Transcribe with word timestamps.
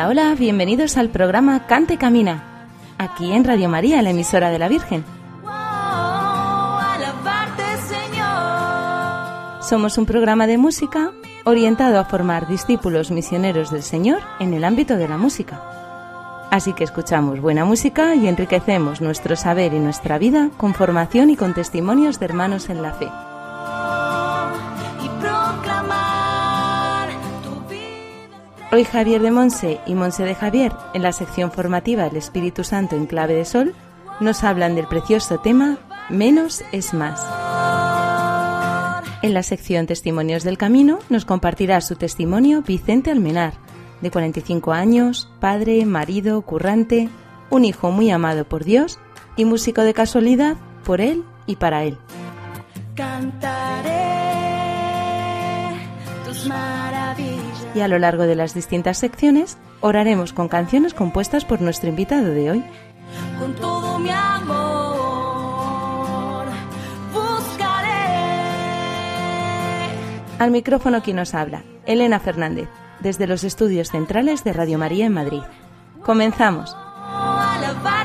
Hola, 0.00 0.08
hola, 0.08 0.34
bienvenidos 0.34 0.96
al 0.96 1.10
programa 1.10 1.66
Cante 1.66 1.98
Camina, 1.98 2.64
aquí 2.96 3.32
en 3.32 3.44
Radio 3.44 3.68
María, 3.68 4.00
la 4.00 4.08
emisora 4.08 4.48
de 4.48 4.58
la 4.58 4.66
Virgen. 4.66 5.04
Somos 9.60 9.98
un 9.98 10.06
programa 10.06 10.46
de 10.46 10.56
música 10.56 11.12
orientado 11.44 11.98
a 11.98 12.06
formar 12.06 12.48
discípulos 12.48 13.10
misioneros 13.10 13.70
del 13.70 13.82
Señor 13.82 14.20
en 14.38 14.54
el 14.54 14.64
ámbito 14.64 14.96
de 14.96 15.06
la 15.06 15.18
música. 15.18 15.60
Así 16.50 16.72
que 16.72 16.84
escuchamos 16.84 17.42
buena 17.42 17.66
música 17.66 18.14
y 18.14 18.26
enriquecemos 18.26 19.02
nuestro 19.02 19.36
saber 19.36 19.74
y 19.74 19.80
nuestra 19.80 20.16
vida 20.16 20.48
con 20.56 20.72
formación 20.72 21.28
y 21.28 21.36
con 21.36 21.52
testimonios 21.52 22.18
de 22.18 22.24
hermanos 22.24 22.70
en 22.70 22.80
la 22.80 22.94
fe. 22.94 23.10
Hoy 28.72 28.84
Javier 28.84 29.20
de 29.20 29.32
Monse 29.32 29.80
y 29.84 29.94
Monse 29.94 30.22
de 30.22 30.36
Javier, 30.36 30.72
en 30.94 31.02
la 31.02 31.10
sección 31.10 31.50
formativa 31.50 32.06
El 32.06 32.16
Espíritu 32.16 32.62
Santo 32.62 32.94
en 32.94 33.06
clave 33.06 33.34
de 33.34 33.44
sol, 33.44 33.74
nos 34.20 34.44
hablan 34.44 34.76
del 34.76 34.86
precioso 34.86 35.40
tema 35.40 35.78
Menos 36.08 36.62
es 36.70 36.94
más. 36.94 37.20
En 39.22 39.34
la 39.34 39.42
sección 39.42 39.88
Testimonios 39.88 40.44
del 40.44 40.56
Camino 40.56 41.00
nos 41.08 41.24
compartirá 41.24 41.80
su 41.80 41.96
testimonio 41.96 42.62
Vicente 42.62 43.10
Almenar, 43.10 43.54
de 44.02 44.12
45 44.12 44.72
años, 44.72 45.28
padre, 45.40 45.84
marido, 45.84 46.40
currante, 46.42 47.08
un 47.50 47.64
hijo 47.64 47.90
muy 47.90 48.12
amado 48.12 48.44
por 48.44 48.62
Dios 48.62 49.00
y 49.36 49.46
músico 49.46 49.82
de 49.82 49.94
casualidad 49.94 50.56
por 50.84 51.00
él 51.00 51.24
y 51.46 51.56
para 51.56 51.82
él. 51.82 51.98
Cantaré 52.94 53.90
tus 56.24 56.46
maravillas. 56.46 56.79
Y 57.80 57.82
a 57.82 57.88
lo 57.88 57.98
largo 57.98 58.24
de 58.24 58.34
las 58.34 58.52
distintas 58.52 58.98
secciones 58.98 59.56
oraremos 59.80 60.34
con 60.34 60.48
canciones 60.48 60.92
compuestas 60.92 61.46
por 61.46 61.62
nuestro 61.62 61.88
invitado 61.88 62.26
de 62.26 62.50
hoy. 62.50 62.62
Con 63.38 63.54
todo 63.54 63.98
mi 63.98 64.10
amor 64.10 65.64
buscaré. 67.10 67.88
Al 70.38 70.50
micrófono 70.50 71.00
quien 71.00 71.16
nos 71.16 71.32
habla, 71.32 71.62
Elena 71.86 72.20
Fernández, 72.20 72.68
desde 73.00 73.26
los 73.26 73.44
estudios 73.44 73.88
centrales 73.88 74.44
de 74.44 74.52
Radio 74.52 74.76
María 74.76 75.06
en 75.06 75.14
Madrid. 75.14 75.40
Comenzamos. 76.04 76.76
alabarte, 76.76 77.99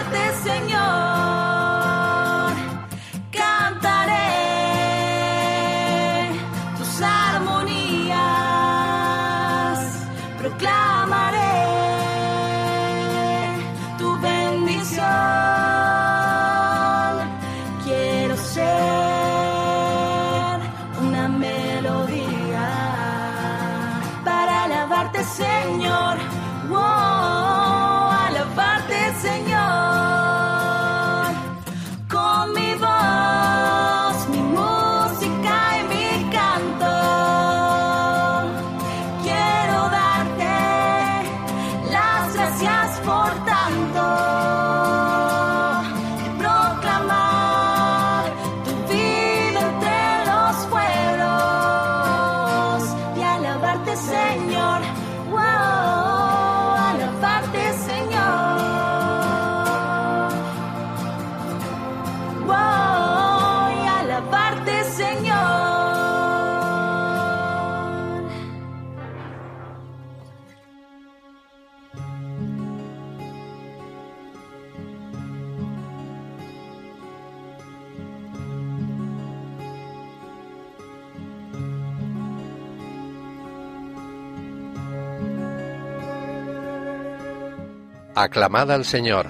Aclamad 88.17 88.71
al 88.71 88.85
Señor. 88.85 89.27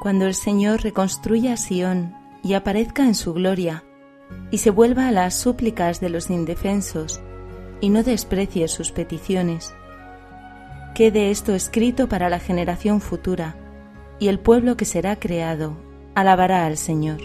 Cuando 0.00 0.24
el 0.24 0.34
Señor 0.34 0.80
reconstruya 0.82 1.58
Sión 1.58 2.14
y 2.42 2.54
aparezca 2.54 3.02
en 3.02 3.14
su 3.14 3.34
gloria, 3.34 3.84
y 4.50 4.58
se 4.58 4.70
vuelva 4.70 5.08
a 5.08 5.12
las 5.12 5.34
súplicas 5.34 6.00
de 6.00 6.08
los 6.08 6.30
indefensos, 6.30 7.20
y 7.82 7.90
no 7.90 8.02
desprecie 8.02 8.66
sus 8.68 8.90
peticiones. 8.90 9.74
Quede 10.94 11.30
esto 11.30 11.54
escrito 11.54 12.08
para 12.08 12.30
la 12.30 12.38
generación 12.38 13.02
futura, 13.02 13.56
y 14.18 14.28
el 14.28 14.38
pueblo 14.38 14.78
que 14.78 14.86
será 14.86 15.16
creado 15.16 15.76
alabará 16.14 16.64
al 16.64 16.78
Señor. 16.78 17.20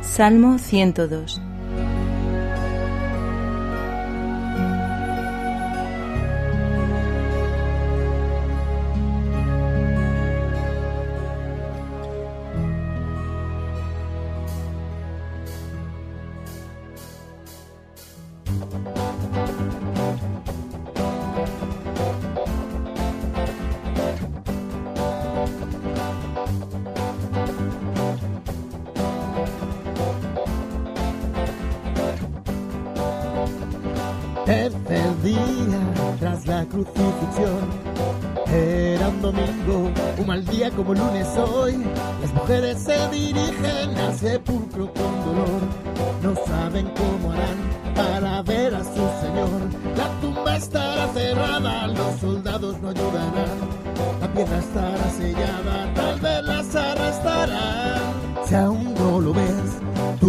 Salmo 0.00 0.58
102 0.58 1.45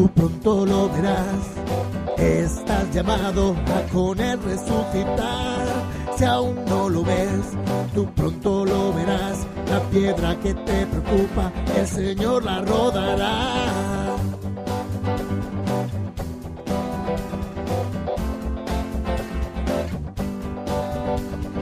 pronto 0.09 0.65
lo 0.65 0.89
verás. 0.89 1.67
Estás 2.17 2.93
llamado 2.93 3.55
a 3.75 3.93
con 3.93 4.19
él 4.19 4.39
resucitar. 4.43 5.67
Si 6.17 6.25
aún 6.25 6.65
no 6.65 6.89
lo 6.89 7.03
ves, 7.03 7.53
tú 7.93 8.07
pronto 8.15 8.65
lo 8.65 8.91
verás. 8.93 9.45
La 9.69 9.79
piedra 9.91 10.35
que 10.39 10.53
te 10.53 10.87
preocupa, 10.87 11.51
el 11.75 11.87
Señor 11.87 12.43
la 12.43 12.61
rodará. 12.61 14.15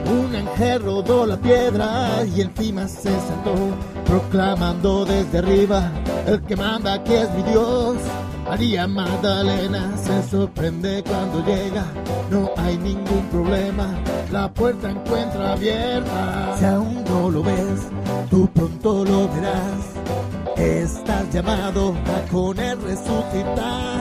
Un 0.08 0.34
ángel 0.36 0.82
rodó 0.82 1.26
la 1.26 1.36
piedra 1.36 2.24
y 2.24 2.40
encima 2.40 2.88
se 2.88 3.10
sentó, 3.10 3.54
proclamando 4.06 5.04
desde 5.04 5.38
arriba, 5.38 5.90
el 6.26 6.40
que 6.42 6.56
manda 6.56 6.94
aquí 6.94 7.12
es 7.12 7.30
mi 7.34 7.42
Dios. 7.42 7.96
María 8.48 8.86
Magdalena 8.86 9.96
se 9.96 10.22
sorprende 10.30 11.02
cuando 11.02 11.44
llega, 11.44 11.84
no 12.30 12.50
hay 12.56 12.78
ningún 12.78 13.26
problema, 13.30 13.88
la 14.30 14.52
puerta 14.52 14.88
encuentra 14.90 15.52
abierta. 15.52 16.56
Si 16.56 16.64
aún 16.64 17.04
no 17.04 17.28
lo 17.28 17.42
ves, 17.42 17.88
tú 18.30 18.48
pronto 18.54 19.04
lo 19.04 19.28
verás. 19.28 19.96
Estás 20.56 21.34
llamado 21.34 21.94
a 22.06 22.30
con 22.30 22.58
él 22.58 22.80
resucitar. 22.82 24.00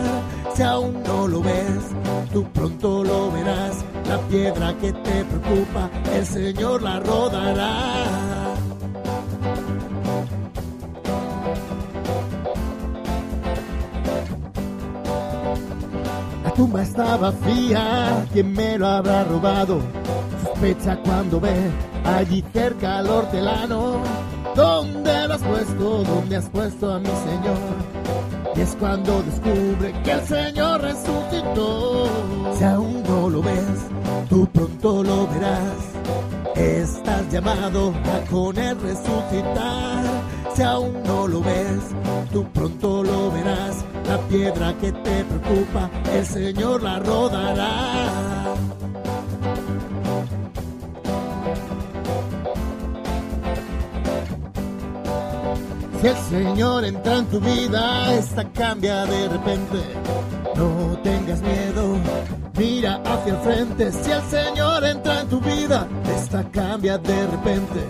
Si 0.56 0.62
aún 0.62 1.04
no 1.04 1.28
lo 1.28 1.42
ves, 1.42 1.92
tú 2.32 2.44
pronto 2.54 3.04
lo 3.04 3.32
verás. 3.32 3.84
La 4.08 4.20
piedra 4.28 4.74
que 4.78 4.94
te 4.94 5.26
preocupa, 5.26 5.90
el 6.14 6.26
Señor 6.26 6.84
la 6.84 7.00
rodará. 7.00 8.15
Tumba 16.56 16.84
está 16.84 17.18
vacía, 17.18 18.25
¿quién 18.31 18.54
me 18.54 18.78
lo 18.78 18.88
habrá 18.88 19.24
robado? 19.24 19.80
Sospecha 20.44 20.98
cuando 21.04 21.40
ve 21.40 21.54
allí 22.06 22.44
cerca 22.54 23.00
al 23.00 23.10
hortelano. 23.10 23.98
¿Dónde 24.56 25.28
lo 25.28 25.34
has 25.34 25.44
puesto? 25.44 26.04
¿Dónde 26.04 26.38
has 26.38 26.50
puesto 26.50 26.94
a 26.94 27.00
mi 27.00 27.07
Señor? 27.07 28.56
Y 28.56 28.62
es 28.62 28.75
cuando 28.80 29.22
descubre 29.24 29.94
que 30.04 30.12
el 30.12 30.22
Señor 30.22 30.81
resucitó. 30.81 32.10
Si 32.58 32.63
aún 32.63 33.04
no 33.04 33.30
lo 33.30 33.42
ves, 33.42 33.90
tú 34.30 34.48
pronto 34.48 35.04
lo 35.04 35.28
verás. 35.28 36.56
Estás 36.56 37.30
llamado 37.31 37.94
a 38.13 38.31
con 38.31 38.58
él 38.58 38.78
resucitar. 38.80 40.06
Si 40.56 40.62
aún 40.62 41.04
no 41.04 41.28
lo 41.28 41.42
ves, 41.42 41.81
tú 42.31 42.46
pronto 42.54 43.04
lo 43.04 43.30
verás. 43.31 43.84
La 44.07 44.19
piedra 44.30 44.74
que 44.80 44.92
te 44.92 45.25
preocupa, 45.25 45.90
el 46.13 46.25
Señor 46.25 46.84
la 46.84 47.00
rodará. 47.00 48.56
Si 56.02 56.07
el 56.07 56.18
Señor 56.30 56.86
entra 56.86 57.18
en 57.18 57.25
tu 57.25 57.40
vida, 57.40 58.13
esta 58.13 58.44
cambia 58.52 59.06
de 59.06 59.28
repente. 59.28 59.80
No 60.56 60.98
tengas 61.04 61.42
miedo, 61.42 61.98
mira 62.57 63.02
hacia 63.06 63.34
el 63.34 63.40
frente. 63.40 63.92
Si 63.92 64.12
el 64.12 64.22
Señor 64.24 64.86
entra 64.86 65.22
en 65.22 65.28
tu 65.28 65.40
vida, 65.40 65.88
esta 66.16 66.44
cambia 66.52 66.98
de 66.98 67.28
repente. 67.28 67.81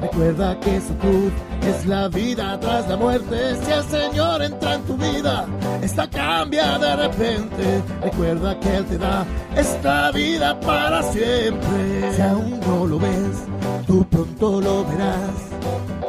Recuerda 0.00 0.58
que 0.60 0.80
su 0.80 0.94
cruz 0.96 1.32
es 1.66 1.86
la 1.86 2.08
vida 2.08 2.58
tras 2.60 2.88
la 2.88 2.96
muerte. 2.96 3.56
Si 3.64 3.70
el 3.70 3.84
Señor 3.84 4.42
entra 4.42 4.74
en 4.74 4.82
tu 4.82 4.96
vida, 4.96 5.46
esta 5.82 6.08
cambia 6.08 6.78
de 6.78 6.96
repente. 6.96 7.82
Recuerda 8.02 8.58
que 8.58 8.76
Él 8.76 8.84
te 8.86 8.98
da 8.98 9.24
esta 9.56 10.10
vida 10.10 10.58
para 10.60 11.02
siempre. 11.04 12.12
Si 12.14 12.22
aún 12.22 12.60
no 12.60 12.86
lo 12.86 12.98
ves, 12.98 13.44
tú 13.86 14.04
pronto 14.06 14.60
lo 14.60 14.84
verás. 14.84 15.52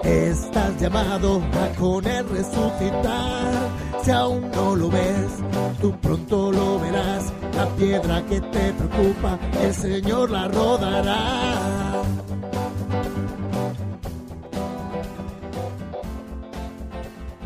Estás 0.04 0.82
llamado 0.82 1.42
a 1.54 1.80
con 1.80 2.06
él 2.06 2.26
resucitar. 2.30 3.54
Si 4.04 4.12
aún 4.12 4.52
no 4.52 4.76
lo 4.76 4.90
ves, 4.90 5.32
tú 5.80 5.96
pronto 6.02 6.52
lo 6.52 6.80
verás. 6.80 7.32
La 7.56 7.68
piedra 7.76 8.26
que 8.26 8.42
te 8.42 8.74
preocupa, 8.74 9.40
el 9.62 9.74
Señor 9.74 10.32
la 10.32 10.48
rodará. 10.48 12.04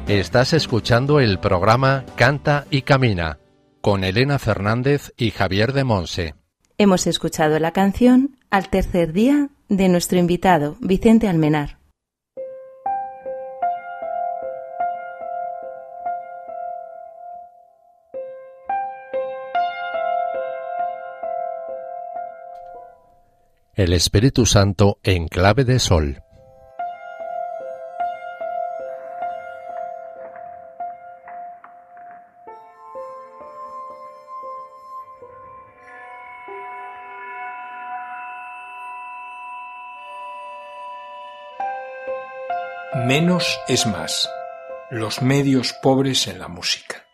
Estás 0.07 0.54
escuchando 0.54 1.19
el 1.19 1.39
programa 1.39 2.06
Canta 2.15 2.65
y 2.69 2.83
Camina 2.83 3.39
con 3.81 4.04
Elena 4.04 4.39
Fernández 4.39 5.13
y 5.18 5.31
Javier 5.31 5.74
de 5.74 5.83
Monse. 5.83 6.36
Hemos 6.77 7.07
escuchado 7.07 7.60
la 7.60 7.71
canción 7.71 8.38
Al 8.50 8.69
tercer 8.69 9.12
día 9.12 9.50
de 9.68 9.89
nuestro 9.89 10.18
invitado, 10.18 10.77
Vicente 10.80 11.27
Almenar. 11.27 11.76
El 23.77 23.94
Espíritu 23.94 24.47
Santo 24.47 24.97
en 25.03 25.27
clave 25.27 25.63
de 25.63 25.77
sol. 25.77 26.24
Menos 43.06 43.59
es 43.68 43.85
más. 43.85 44.27
Los 44.89 45.21
medios 45.21 45.74
pobres 45.83 46.25
en 46.25 46.39
la 46.39 46.48
música. 46.48 47.05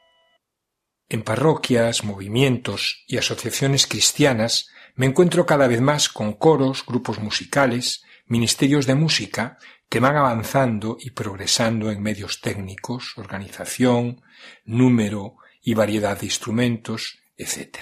En 1.10 1.24
parroquias, 1.24 2.06
movimientos 2.06 3.04
y 3.06 3.18
asociaciones 3.18 3.86
cristianas 3.86 4.70
me 4.96 5.06
encuentro 5.08 5.46
cada 5.46 5.68
vez 5.68 5.82
más 5.82 6.10
con 6.10 6.34
coros, 6.34 6.86
grupos 6.86 7.20
musicales, 7.20 8.04
ministerios 8.28 8.86
de 8.86 8.96
música 8.96 9.58
que 9.90 10.00
van 10.00 10.16
avanzando 10.16 10.98
y 11.00 11.12
progresando 11.12 11.92
en 11.92 12.02
medios 12.02 12.42
técnicos, 12.42 13.18
organización, 13.18 14.22
número 14.66 15.38
y 15.62 15.74
variedad 15.74 16.20
de 16.20 16.26
instrumentos, 16.26 17.20
etc. 17.38 17.78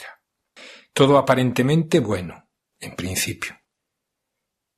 Todo 0.94 1.18
aparentemente 1.18 2.00
bueno, 2.00 2.50
en 2.80 2.96
principio. 2.96 3.58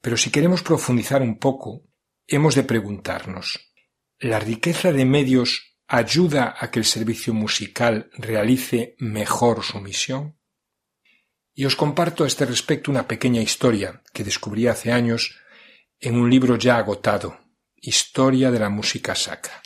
Pero 0.02 0.18
si 0.18 0.32
queremos 0.32 0.62
profundizar 0.62 1.22
un 1.22 1.38
poco, 1.38 1.84
hemos 2.28 2.56
de 2.56 2.64
preguntarnos, 2.64 3.74
¿la 4.20 4.40
riqueza 4.40 4.92
de 4.92 5.06
medios 5.06 5.78
ayuda 5.88 6.56
a 6.60 6.72
que 6.72 6.80
el 6.80 6.86
servicio 6.86 7.34
musical 7.34 8.10
realice 8.14 8.96
mejor 9.00 9.64
su 9.64 9.80
misión? 9.80 10.38
Y 11.56 11.66
os 11.66 11.76
comparto 11.76 12.24
a 12.24 12.28
este 12.28 12.46
respecto 12.46 12.90
una 12.90 13.08
pequeña 13.08 13.42
historia 13.42 14.02
que 14.12 14.24
descubrí 14.24 14.68
hace 14.68 14.92
años 14.92 15.40
en 16.00 16.16
un 16.16 16.30
libro 16.30 16.58
ya 16.58 16.78
agotado, 16.78 17.40
Historia 17.76 18.50
de 18.50 18.60
la 18.60 18.70
música 18.70 19.14
sacra. 19.14 19.62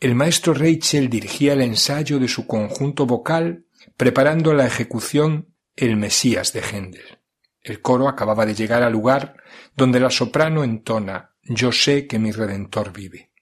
El 0.00 0.14
maestro 0.14 0.54
Rachel 0.54 1.08
dirigía 1.08 1.52
el 1.52 1.62
ensayo 1.62 2.18
de 2.18 2.28
su 2.28 2.46
conjunto 2.46 3.06
vocal 3.06 3.66
preparando 3.96 4.52
la 4.52 4.66
ejecución 4.66 5.54
El 5.76 5.96
Mesías 5.96 6.52
de 6.52 6.60
Händel. 6.60 7.20
El 7.60 7.80
coro 7.80 8.08
acababa 8.08 8.44
de 8.44 8.54
llegar 8.54 8.82
al 8.82 8.92
lugar 8.92 9.36
donde 9.74 10.00
la 10.00 10.10
soprano 10.10 10.64
entona 10.64 11.36
Yo 11.42 11.72
sé 11.72 12.06
que 12.06 12.18
mi 12.18 12.32
Redentor 12.32 12.92
vive. 12.92 13.32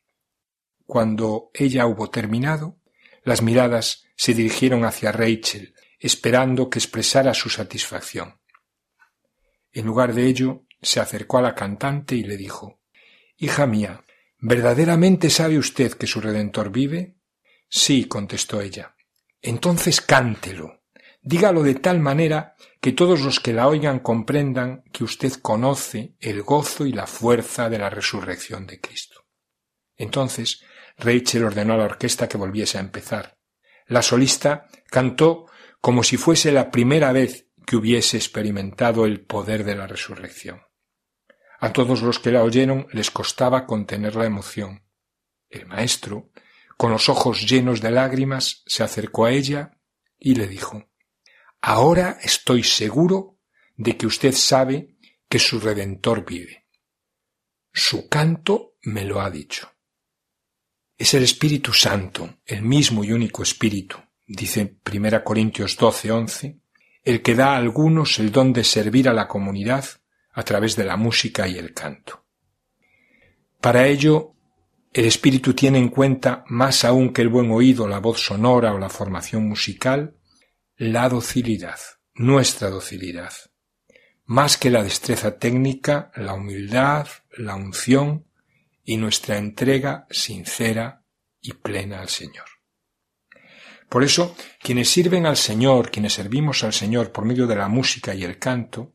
Cuando 0.86 1.50
ella 1.54 1.86
hubo 1.86 2.10
terminado, 2.10 2.78
las 3.24 3.42
miradas 3.42 4.04
se 4.14 4.34
dirigieron 4.34 4.84
hacia 4.84 5.10
Rachel, 5.10 5.71
esperando 6.02 6.68
que 6.68 6.80
expresara 6.80 7.32
su 7.32 7.48
satisfacción. 7.48 8.40
En 9.72 9.86
lugar 9.86 10.12
de 10.12 10.26
ello, 10.26 10.66
se 10.82 10.98
acercó 10.98 11.38
a 11.38 11.42
la 11.42 11.54
cantante 11.54 12.16
y 12.16 12.24
le 12.24 12.36
dijo 12.36 12.80
Hija 13.36 13.66
mía, 13.66 14.04
¿verdaderamente 14.38 15.30
sabe 15.30 15.58
usted 15.58 15.92
que 15.92 16.08
su 16.08 16.20
Redentor 16.20 16.70
vive? 16.70 17.16
Sí, 17.68 18.06
contestó 18.06 18.60
ella. 18.60 18.96
Entonces 19.40 20.00
cántelo. 20.00 20.82
Dígalo 21.22 21.62
de 21.62 21.76
tal 21.76 22.00
manera 22.00 22.56
que 22.80 22.92
todos 22.92 23.20
los 23.20 23.38
que 23.38 23.52
la 23.52 23.68
oigan 23.68 24.00
comprendan 24.00 24.82
que 24.92 25.04
usted 25.04 25.34
conoce 25.34 26.16
el 26.18 26.42
gozo 26.42 26.84
y 26.84 26.92
la 26.92 27.06
fuerza 27.06 27.70
de 27.70 27.78
la 27.78 27.90
resurrección 27.90 28.66
de 28.66 28.80
Cristo. 28.80 29.24
Entonces 29.96 30.62
Rachel 30.98 31.44
ordenó 31.44 31.74
a 31.74 31.76
la 31.78 31.84
orquesta 31.84 32.28
que 32.28 32.38
volviese 32.38 32.78
a 32.78 32.80
empezar. 32.80 33.38
La 33.86 34.02
solista 34.02 34.66
cantó 34.90 35.46
como 35.82 36.04
si 36.04 36.16
fuese 36.16 36.52
la 36.52 36.70
primera 36.70 37.10
vez 37.12 37.48
que 37.66 37.74
hubiese 37.74 38.16
experimentado 38.16 39.04
el 39.04 39.26
poder 39.26 39.64
de 39.64 39.74
la 39.74 39.88
resurrección. 39.88 40.62
A 41.58 41.72
todos 41.72 42.02
los 42.02 42.20
que 42.20 42.30
la 42.30 42.44
oyeron 42.44 42.86
les 42.92 43.10
costaba 43.10 43.66
contener 43.66 44.14
la 44.14 44.24
emoción. 44.24 44.84
El 45.50 45.66
maestro, 45.66 46.30
con 46.76 46.92
los 46.92 47.08
ojos 47.08 47.48
llenos 47.48 47.80
de 47.80 47.90
lágrimas, 47.90 48.62
se 48.64 48.84
acercó 48.84 49.24
a 49.24 49.32
ella 49.32 49.76
y 50.18 50.36
le 50.36 50.46
dijo 50.46 50.88
Ahora 51.60 52.16
estoy 52.22 52.62
seguro 52.62 53.40
de 53.76 53.96
que 53.96 54.06
usted 54.06 54.32
sabe 54.32 54.96
que 55.28 55.40
su 55.40 55.58
Redentor 55.58 56.24
vive. 56.24 56.68
Su 57.72 58.08
canto 58.08 58.76
me 58.82 59.04
lo 59.04 59.20
ha 59.20 59.30
dicho. 59.30 59.68
Es 60.96 61.14
el 61.14 61.24
Espíritu 61.24 61.72
Santo, 61.72 62.38
el 62.46 62.62
mismo 62.62 63.02
y 63.02 63.10
único 63.10 63.42
Espíritu, 63.42 63.96
dice 64.26 64.76
1 64.90 65.24
Corintios 65.24 65.76
12, 65.76 66.12
11, 66.12 66.58
el 67.04 67.22
que 67.22 67.34
da 67.34 67.54
a 67.54 67.56
algunos 67.56 68.18
el 68.18 68.30
don 68.30 68.52
de 68.52 68.64
servir 68.64 69.08
a 69.08 69.12
la 69.12 69.28
comunidad 69.28 69.84
a 70.32 70.42
través 70.42 70.76
de 70.76 70.84
la 70.84 70.96
música 70.96 71.48
y 71.48 71.58
el 71.58 71.74
canto. 71.74 72.24
Para 73.60 73.86
ello, 73.86 74.34
el 74.92 75.06
espíritu 75.06 75.54
tiene 75.54 75.78
en 75.78 75.88
cuenta, 75.88 76.44
más 76.48 76.84
aún 76.84 77.12
que 77.12 77.22
el 77.22 77.28
buen 77.28 77.50
oído, 77.50 77.88
la 77.88 77.98
voz 77.98 78.20
sonora 78.20 78.74
o 78.74 78.78
la 78.78 78.88
formación 78.88 79.48
musical, 79.48 80.16
la 80.76 81.08
docilidad, 81.08 81.78
nuestra 82.14 82.68
docilidad, 82.68 83.32
más 84.26 84.56
que 84.56 84.70
la 84.70 84.82
destreza 84.82 85.38
técnica, 85.38 86.10
la 86.16 86.34
humildad, 86.34 87.06
la 87.36 87.54
unción 87.54 88.26
y 88.84 88.96
nuestra 88.96 89.38
entrega 89.38 90.06
sincera 90.10 91.04
y 91.40 91.52
plena 91.52 92.00
al 92.00 92.08
Señor. 92.08 92.51
Por 93.92 94.04
eso, 94.04 94.34
quienes 94.58 94.88
sirven 94.88 95.26
al 95.26 95.36
Señor, 95.36 95.90
quienes 95.90 96.14
servimos 96.14 96.64
al 96.64 96.72
Señor 96.72 97.12
por 97.12 97.26
medio 97.26 97.46
de 97.46 97.56
la 97.56 97.68
música 97.68 98.14
y 98.14 98.24
el 98.24 98.38
canto, 98.38 98.94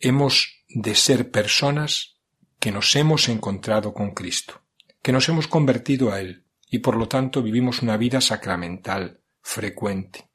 hemos 0.00 0.64
de 0.68 0.96
ser 0.96 1.30
personas 1.30 2.20
que 2.58 2.72
nos 2.72 2.96
hemos 2.96 3.28
encontrado 3.28 3.94
con 3.94 4.10
Cristo, 4.10 4.64
que 5.00 5.12
nos 5.12 5.28
hemos 5.28 5.46
convertido 5.46 6.10
a 6.10 6.18
Él 6.18 6.44
y 6.68 6.80
por 6.80 6.96
lo 6.96 7.06
tanto 7.06 7.40
vivimos 7.40 7.82
una 7.82 7.96
vida 7.96 8.20
sacramental, 8.20 9.22
frecuente, 9.42 10.28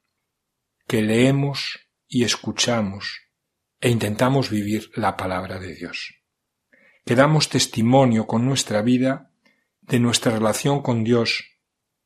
que 0.88 1.02
leemos 1.02 1.90
y 2.08 2.24
escuchamos 2.24 3.28
e 3.78 3.90
intentamos 3.90 4.48
vivir 4.48 4.90
la 4.94 5.18
palabra 5.18 5.58
de 5.58 5.74
Dios, 5.74 6.14
que 7.04 7.14
damos 7.14 7.50
testimonio 7.50 8.26
con 8.26 8.46
nuestra 8.46 8.80
vida 8.80 9.32
de 9.82 10.00
nuestra 10.00 10.32
relación 10.32 10.80
con 10.80 11.04
Dios 11.04 11.44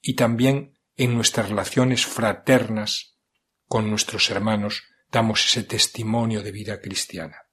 y 0.02 0.14
también 0.14 0.79
en 1.00 1.14
nuestras 1.14 1.48
relaciones 1.48 2.06
fraternas 2.06 3.16
con 3.66 3.90
nuestros 3.90 4.30
hermanos 4.30 4.84
damos 5.10 5.44
ese 5.44 5.62
testimonio 5.64 6.42
de 6.42 6.52
vida 6.52 6.80
cristiana 6.80 7.50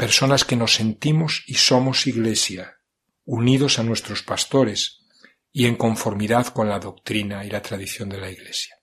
personas 0.00 0.46
que 0.46 0.56
nos 0.56 0.76
sentimos 0.76 1.44
y 1.46 1.56
somos 1.56 2.06
iglesia, 2.06 2.80
unidos 3.26 3.78
a 3.78 3.82
nuestros 3.82 4.22
pastores 4.22 5.04
y 5.52 5.66
en 5.66 5.76
conformidad 5.76 6.46
con 6.46 6.70
la 6.70 6.78
doctrina 6.78 7.44
y 7.44 7.50
la 7.50 7.60
tradición 7.60 8.08
de 8.08 8.18
la 8.18 8.30
iglesia. 8.30 8.76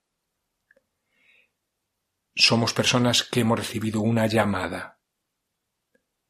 Somos 2.35 2.71
personas 2.71 3.23
que 3.23 3.39
hemos 3.39 3.57
recibido 3.57 4.01
una 4.01 4.27
llamada. 4.27 4.99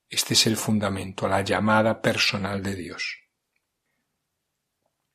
Este 0.07 0.35
es 0.35 0.47
el 0.47 0.55
fundamento, 0.55 1.27
la 1.27 1.41
llamada 1.41 2.01
personal 2.01 2.63
de 2.63 2.75
Dios. 2.75 3.26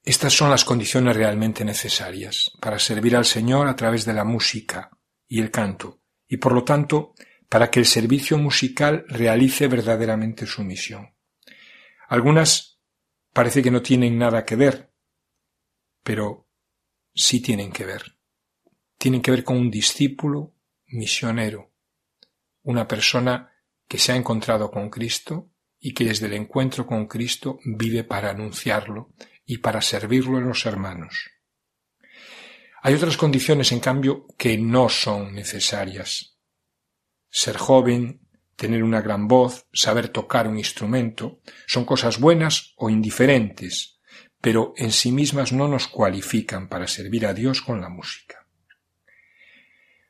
Estas 0.05 0.33
son 0.33 0.51
las 0.51 0.65
condiciones 0.65 1.15
realmente 1.15 1.65
necesarias 1.65 2.51
para 2.61 2.81
servir 2.81 3.15
al 3.15 3.25
Señor 3.25 3.69
a 3.69 3.77
través 3.77 4.05
de 4.05 4.13
la 4.13 4.25
música 4.25 4.91
y 5.29 5.41
el 5.41 5.51
canto, 5.53 6.01
y 6.27 6.39
por 6.39 6.53
lo 6.53 6.65
tanto 6.65 7.15
para 7.49 7.71
que 7.71 7.79
el 7.79 7.87
servicio 7.87 8.37
musical 8.37 9.05
realice 9.09 9.69
verdaderamente 9.69 10.45
su 10.47 10.65
misión. 10.65 11.15
Algunas 12.09 12.81
parece 13.33 13.63
que 13.63 13.71
no 13.71 13.81
tienen 13.81 14.19
nada 14.19 14.45
que 14.45 14.57
ver, 14.57 14.93
pero 16.03 16.49
sí 17.15 17.41
tienen 17.41 17.71
que 17.71 17.85
ver. 17.85 18.17
Tienen 18.99 19.23
que 19.23 19.31
ver 19.31 19.45
con 19.45 19.57
un 19.57 19.71
discípulo 19.71 20.55
misionero, 20.87 21.73
una 22.63 22.89
persona 22.89 23.53
que 23.87 23.99
se 23.99 24.13
ha 24.13 24.17
encontrado 24.17 24.71
con 24.71 24.91
Cristo 24.91 25.51
y 25.79 25.95
que 25.95 26.05
desde 26.05 26.27
el 26.27 26.35
encuentro 26.35 26.87
con 26.87 27.07
Cristo 27.07 27.61
vive 27.65 28.05
para 28.05 28.31
anunciarlo 28.31 29.13
y 29.45 29.59
para 29.59 29.81
servirlo 29.81 30.39
en 30.39 30.49
los 30.49 30.67
hermanos. 30.67 31.31
Hay 32.83 32.95
otras 32.95 33.17
condiciones, 33.17 33.71
en 33.73 33.81
cambio, 33.81 34.27
que 34.37 34.59
no 34.59 34.89
son 34.89 35.35
necesarias 35.35 36.33
ser 37.33 37.57
joven, 37.57 38.21
tener 38.57 38.85
una 38.85 39.01
gran 39.01 39.27
voz, 39.27 39.67
saber 39.73 40.09
tocar 40.09 40.47
un 40.47 40.59
instrumento, 40.59 41.41
son 41.67 41.85
cosas 41.85 42.21
buenas 42.21 42.75
o 42.77 42.91
indiferentes, 42.91 44.01
pero 44.41 44.75
en 44.77 44.93
sí 44.93 45.11
mismas 45.11 45.53
no 45.53 45.67
nos 45.67 45.89
cualifican 45.89 46.69
para 46.69 46.87
servir 46.87 47.27
a 47.27 47.33
Dios 47.33 47.63
con 47.63 47.81
la 47.81 47.89
música. 47.89 48.47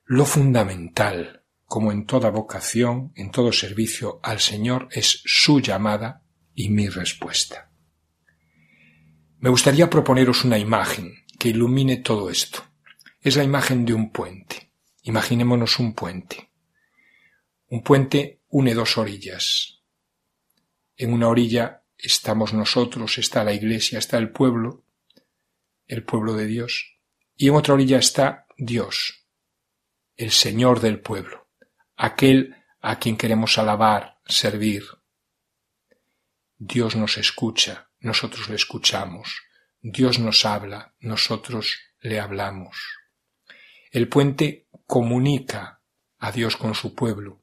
Lo 0.05 0.27
fundamental, 0.27 1.45
como 1.65 1.93
en 1.93 2.05
toda 2.05 2.31
vocación, 2.31 3.13
en 3.15 3.31
todo 3.31 3.53
servicio 3.53 4.19
al 4.23 4.41
Señor, 4.41 4.89
es 4.91 5.23
su 5.25 5.61
llamada 5.61 6.23
y 6.55 6.69
mi 6.71 6.89
respuesta. 6.89 7.72
Me 9.43 9.51
gustaría 9.51 9.91
proponeros 9.91 10.45
una 10.45 10.57
imagen 10.57 11.27
que 11.37 11.49
ilumine 11.49 11.97
todo 11.97 12.31
esto. 12.31 12.63
Es 13.21 13.35
la 13.35 13.43
imagen 13.43 13.85
de 13.85 13.93
un 13.93 14.13
puente. 14.13 14.71
Imaginémonos 15.03 15.81
un 15.81 15.95
puente. 15.95 16.53
Un 17.67 17.83
puente 17.83 18.41
une 18.51 18.73
dos 18.73 18.99
orillas. 18.99 19.83
En 20.97 21.13
una 21.13 21.27
orilla 21.27 21.83
estamos 21.99 22.55
nosotros, 22.55 23.19
está 23.19 23.43
la 23.43 23.53
iglesia, 23.53 23.99
está 23.99 24.17
el 24.17 24.31
pueblo, 24.31 24.85
el 25.89 26.05
pueblo 26.05 26.35
de 26.35 26.47
Dios, 26.47 27.01
y 27.37 27.49
en 27.49 27.57
otra 27.57 27.75
orilla 27.75 27.99
está 27.99 28.47
Dios, 28.57 29.27
el 30.15 30.31
Señor 30.31 30.79
del 30.79 31.01
pueblo, 31.01 31.49
aquel 31.97 32.55
a 32.81 33.01
quien 33.01 33.17
queremos 33.17 33.59
alabar, 33.59 34.21
servir. 34.25 34.85
Dios 36.59 36.95
nos 36.95 37.19
escucha, 37.19 37.92
nosotros 38.03 38.49
le 38.49 38.57
escuchamos. 38.57 39.43
Dios 39.81 40.19
nos 40.19 40.45
habla, 40.45 40.95
nosotros 41.01 41.79
le 42.01 42.21
hablamos. 42.21 42.77
El 43.91 44.09
puente 44.09 44.69
comunica 44.87 45.83
a 46.19 46.33
Dios 46.33 46.57
con 46.57 46.75
su 46.75 46.95
pueblo 46.95 47.43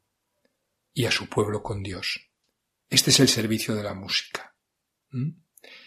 y 0.93 1.05
a 1.05 1.11
su 1.11 1.27
pueblo 1.27 1.63
con 1.63 1.83
Dios. 1.83 2.29
Este 2.89 3.11
es 3.11 3.19
el 3.19 3.27
servicio 3.27 3.75
de 3.75 3.83
la 3.83 3.93
música. 3.93 4.55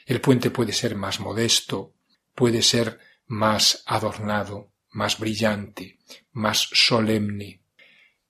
El 0.06 0.20
puente 0.20 0.50
puede 0.50 0.72
ser 0.72 0.94
más 0.94 1.20
modesto, 1.20 1.94
puede 2.34 2.62
ser 2.62 2.98
más 3.26 3.82
adornado, 3.86 4.72
más 4.90 5.18
brillante, 5.18 5.98
más 6.32 6.68
solemne, 6.72 7.62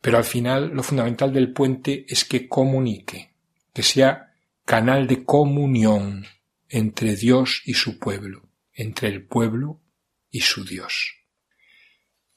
pero 0.00 0.18
al 0.18 0.24
final 0.24 0.70
lo 0.74 0.82
fundamental 0.82 1.32
del 1.32 1.52
puente 1.52 2.04
es 2.08 2.24
que 2.24 2.48
comunique, 2.48 3.34
que 3.72 3.82
sea 3.82 4.31
canal 4.64 5.06
de 5.06 5.24
comunión 5.24 6.26
entre 6.68 7.16
Dios 7.16 7.62
y 7.64 7.74
su 7.74 7.98
pueblo, 7.98 8.48
entre 8.72 9.08
el 9.08 9.26
pueblo 9.26 9.80
y 10.30 10.40
su 10.40 10.64
Dios. 10.64 11.16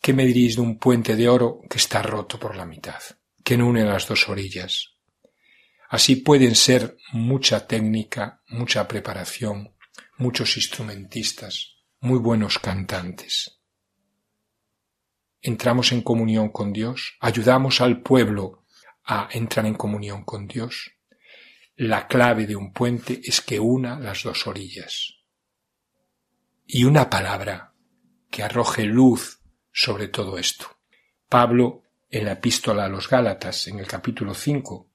¿Qué 0.02 0.14
me 0.14 0.26
diréis 0.26 0.56
de 0.56 0.62
un 0.62 0.78
puente 0.78 1.16
de 1.16 1.30
oro 1.30 1.62
que 1.70 1.78
está 1.78 2.02
roto 2.02 2.40
por 2.40 2.56
la 2.56 2.66
mitad? 2.66 3.02
que 3.46 3.58
no 3.58 3.68
une 3.68 3.86
las 3.86 4.08
dos 4.08 4.28
orillas. 4.28 4.96
Así 5.88 6.16
pueden 6.16 6.56
ser 6.56 6.98
mucha 7.14 7.68
técnica, 7.68 8.42
mucha 8.48 8.88
preparación, 8.88 9.76
muchos 10.18 10.58
instrumentistas, 10.58 11.76
muy 12.00 12.18
buenos 12.18 12.58
cantantes. 12.58 13.62
Entramos 15.44 15.92
en 15.92 16.02
comunión 16.02 16.50
con 16.50 16.74
Dios, 16.74 17.18
ayudamos 17.20 17.82
al 17.82 18.02
pueblo 18.02 18.66
a 19.04 19.30
entrar 19.32 19.68
en 19.68 19.76
comunión 19.76 20.24
con 20.24 20.48
Dios. 20.48 20.96
La 21.78 22.08
clave 22.08 22.48
de 22.48 22.56
un 22.56 22.72
puente 22.72 23.20
es 23.22 23.42
que 23.42 23.60
una 23.60 24.00
las 24.00 24.24
dos 24.24 24.48
orillas. 24.48 25.18
Y 26.66 26.86
una 26.86 27.10
palabra 27.10 27.74
que 28.32 28.44
arroje 28.44 28.86
luz 28.86 29.42
sobre 29.74 30.08
todo 30.08 30.38
esto. 30.38 30.78
Pablo 31.28 31.84
en 32.10 32.24
la 32.24 32.32
epístola 32.32 32.86
a 32.86 32.88
los 32.88 33.10
Gálatas, 33.10 33.68
en 33.68 33.80
el 33.80 33.88
capítulo 33.88 34.34
5, 34.34 34.90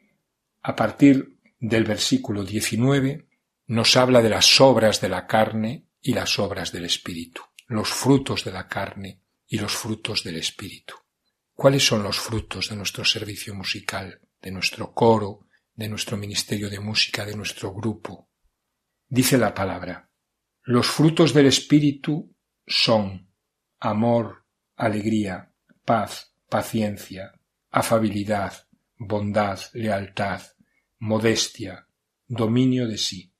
a 0.62 0.74
partir 0.74 1.38
del 1.58 1.84
versículo 1.84 2.44
19, 2.44 3.28
nos 3.66 3.96
habla 3.98 4.22
de 4.22 4.30
las 4.30 4.58
obras 4.58 5.02
de 5.02 5.10
la 5.10 5.26
carne 5.26 5.86
y 6.00 6.14
las 6.14 6.38
obras 6.38 6.72
del 6.72 6.86
Espíritu, 6.86 7.42
los 7.66 7.90
frutos 7.90 8.42
de 8.42 8.52
la 8.52 8.66
carne 8.66 9.20
y 9.46 9.58
los 9.58 9.76
frutos 9.76 10.24
del 10.24 10.36
Espíritu. 10.36 10.94
¿Cuáles 11.52 11.84
son 11.84 12.02
los 12.02 12.18
frutos 12.18 12.70
de 12.70 12.76
nuestro 12.76 13.04
servicio 13.04 13.54
musical, 13.54 14.22
de 14.40 14.50
nuestro 14.50 14.94
coro, 14.94 15.46
de 15.80 15.88
nuestro 15.88 16.18
ministerio 16.18 16.68
de 16.68 16.78
música, 16.78 17.24
de 17.24 17.34
nuestro 17.34 17.72
grupo? 17.72 18.28
Dice 19.08 19.38
la 19.38 19.54
palabra, 19.54 20.10
los 20.64 20.86
frutos 20.86 21.32
del 21.32 21.46
Espíritu 21.46 22.36
son 22.66 23.32
amor, 23.78 24.44
alegría, 24.76 25.54
paz, 25.82 26.34
paciencia, 26.50 27.32
afabilidad, 27.70 28.68
bondad, 28.98 29.58
lealtad, 29.72 30.42
modestia, 30.98 31.88
dominio 32.26 32.86
de 32.86 32.98
sí. 32.98 33.32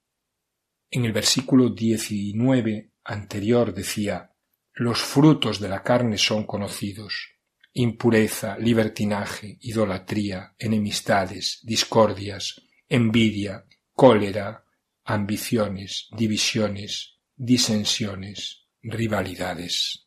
En 0.90 1.04
el 1.04 1.12
versículo 1.12 1.68
19 1.68 2.90
anterior 3.04 3.74
decía, 3.74 4.34
los 4.72 5.02
frutos 5.02 5.60
de 5.60 5.68
la 5.68 5.82
carne 5.82 6.16
son 6.16 6.46
conocidos, 6.46 7.34
impureza, 7.72 8.58
libertinaje, 8.58 9.58
idolatría, 9.60 10.54
enemistades, 10.58 11.60
discordias, 11.62 12.60
envidia, 12.88 13.64
cólera, 13.92 14.64
ambiciones, 15.04 16.08
divisiones, 16.16 17.18
disensiones, 17.36 18.66
rivalidades. 18.82 20.06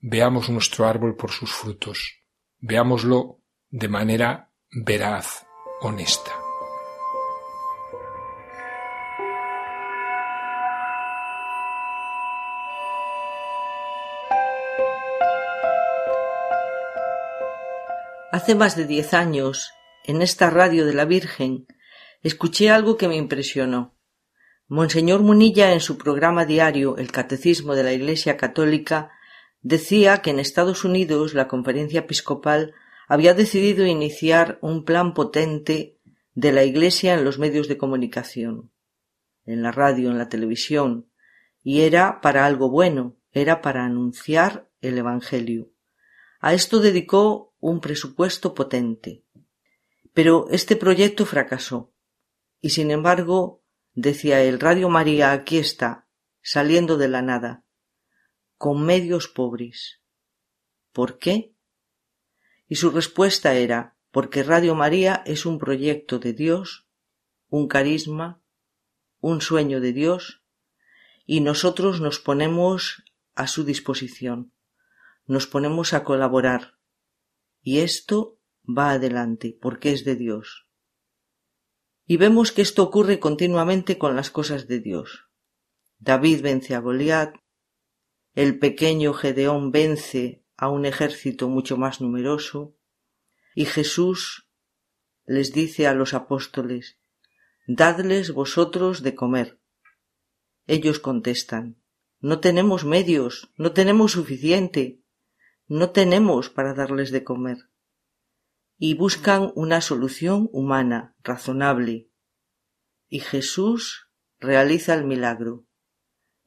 Veamos 0.00 0.48
nuestro 0.50 0.86
árbol 0.86 1.16
por 1.16 1.30
sus 1.30 1.50
frutos. 1.50 2.22
Veámoslo 2.58 3.40
de 3.70 3.88
manera 3.88 4.50
veraz, 4.70 5.46
honesta. 5.80 6.45
Hace 18.36 18.54
más 18.54 18.76
de 18.76 18.86
diez 18.86 19.14
años, 19.14 19.72
en 20.04 20.20
esta 20.20 20.50
radio 20.50 20.84
de 20.84 20.92
la 20.92 21.06
Virgen, 21.06 21.66
escuché 22.20 22.68
algo 22.68 22.98
que 22.98 23.08
me 23.08 23.16
impresionó. 23.16 23.96
Monseñor 24.68 25.22
Munilla, 25.22 25.72
en 25.72 25.80
su 25.80 25.96
programa 25.96 26.44
diario 26.44 26.98
El 26.98 27.10
Catecismo 27.10 27.74
de 27.74 27.82
la 27.82 27.94
Iglesia 27.94 28.36
Católica, 28.36 29.10
decía 29.62 30.20
que 30.20 30.32
en 30.32 30.38
Estados 30.38 30.84
Unidos 30.84 31.32
la 31.32 31.48
Conferencia 31.48 32.00
Episcopal 32.00 32.74
había 33.08 33.32
decidido 33.32 33.86
iniciar 33.86 34.58
un 34.60 34.84
plan 34.84 35.14
potente 35.14 35.98
de 36.34 36.52
la 36.52 36.62
Iglesia 36.62 37.14
en 37.14 37.24
los 37.24 37.38
medios 37.38 37.68
de 37.68 37.78
comunicación, 37.78 38.70
en 39.46 39.62
la 39.62 39.72
radio, 39.72 40.10
en 40.10 40.18
la 40.18 40.28
televisión, 40.28 41.10
y 41.62 41.80
era 41.84 42.20
para 42.20 42.44
algo 42.44 42.68
bueno, 42.68 43.16
era 43.32 43.62
para 43.62 43.86
anunciar 43.86 44.68
el 44.82 44.98
Evangelio. 44.98 45.70
A 46.46 46.54
esto 46.54 46.78
dedicó 46.78 47.56
un 47.58 47.80
presupuesto 47.80 48.54
potente. 48.54 49.24
Pero 50.12 50.46
este 50.52 50.76
proyecto 50.76 51.26
fracasó. 51.26 51.92
Y 52.60 52.70
sin 52.70 52.92
embargo, 52.92 53.64
decía 53.94 54.40
el 54.44 54.60
Radio 54.60 54.88
María 54.88 55.32
aquí 55.32 55.58
está, 55.58 56.06
saliendo 56.42 56.98
de 56.98 57.08
la 57.08 57.20
nada, 57.20 57.64
con 58.58 58.86
medios 58.86 59.26
pobres. 59.26 60.00
¿Por 60.92 61.18
qué? 61.18 61.52
Y 62.68 62.76
su 62.76 62.92
respuesta 62.92 63.54
era, 63.54 63.96
porque 64.12 64.44
Radio 64.44 64.76
María 64.76 65.24
es 65.26 65.46
un 65.46 65.58
proyecto 65.58 66.20
de 66.20 66.32
Dios, 66.32 66.86
un 67.48 67.66
carisma, 67.66 68.40
un 69.18 69.40
sueño 69.40 69.80
de 69.80 69.92
Dios, 69.92 70.44
y 71.24 71.40
nosotros 71.40 72.00
nos 72.00 72.20
ponemos 72.20 73.02
a 73.34 73.48
su 73.48 73.64
disposición, 73.64 74.52
nos 75.26 75.46
ponemos 75.46 75.92
a 75.92 76.04
colaborar, 76.04 76.78
y 77.62 77.80
esto 77.80 78.38
va 78.66 78.92
adelante 78.92 79.56
porque 79.60 79.92
es 79.92 80.04
de 80.04 80.16
Dios. 80.16 80.66
Y 82.06 82.16
vemos 82.16 82.52
que 82.52 82.62
esto 82.62 82.82
ocurre 82.82 83.18
continuamente 83.18 83.98
con 83.98 84.14
las 84.14 84.30
cosas 84.30 84.68
de 84.68 84.80
Dios. 84.80 85.28
David 85.98 86.42
vence 86.42 86.74
a 86.74 86.80
Goliat, 86.80 87.34
el 88.34 88.58
pequeño 88.58 89.12
Gedeón 89.12 89.72
vence 89.72 90.44
a 90.56 90.68
un 90.68 90.86
ejército 90.86 91.48
mucho 91.48 91.76
más 91.76 92.00
numeroso, 92.00 92.76
y 93.54 93.64
Jesús 93.64 94.48
les 95.24 95.52
dice 95.52 95.86
a 95.86 95.94
los 95.94 96.14
apóstoles, 96.14 96.98
Dadles 97.66 98.30
vosotros 98.30 99.02
de 99.02 99.16
comer. 99.16 99.58
Ellos 100.68 101.00
contestan, 101.00 101.82
No 102.20 102.38
tenemos 102.38 102.84
medios, 102.84 103.52
no 103.56 103.72
tenemos 103.72 104.12
suficiente, 104.12 105.02
no 105.68 105.90
tenemos 105.90 106.50
para 106.50 106.74
darles 106.74 107.10
de 107.10 107.24
comer. 107.24 107.58
Y 108.78 108.94
buscan 108.94 109.52
una 109.54 109.80
solución 109.80 110.48
humana, 110.52 111.16
razonable. 111.22 112.10
Y 113.08 113.20
Jesús 113.20 114.08
realiza 114.38 114.94
el 114.94 115.04
milagro, 115.04 115.66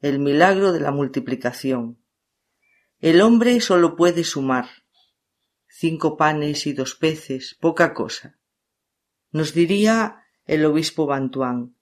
el 0.00 0.18
milagro 0.18 0.72
de 0.72 0.80
la 0.80 0.92
multiplicación. 0.92 2.02
El 2.98 3.20
hombre 3.20 3.60
solo 3.60 3.96
puede 3.96 4.24
sumar. 4.24 4.68
Cinco 5.66 6.16
panes 6.16 6.66
y 6.66 6.72
dos 6.72 6.94
peces, 6.94 7.56
poca 7.60 7.94
cosa. 7.94 8.38
Nos 9.30 9.54
diría 9.54 10.24
el 10.44 10.64
obispo 10.64 11.06
Bantuán, 11.06 11.76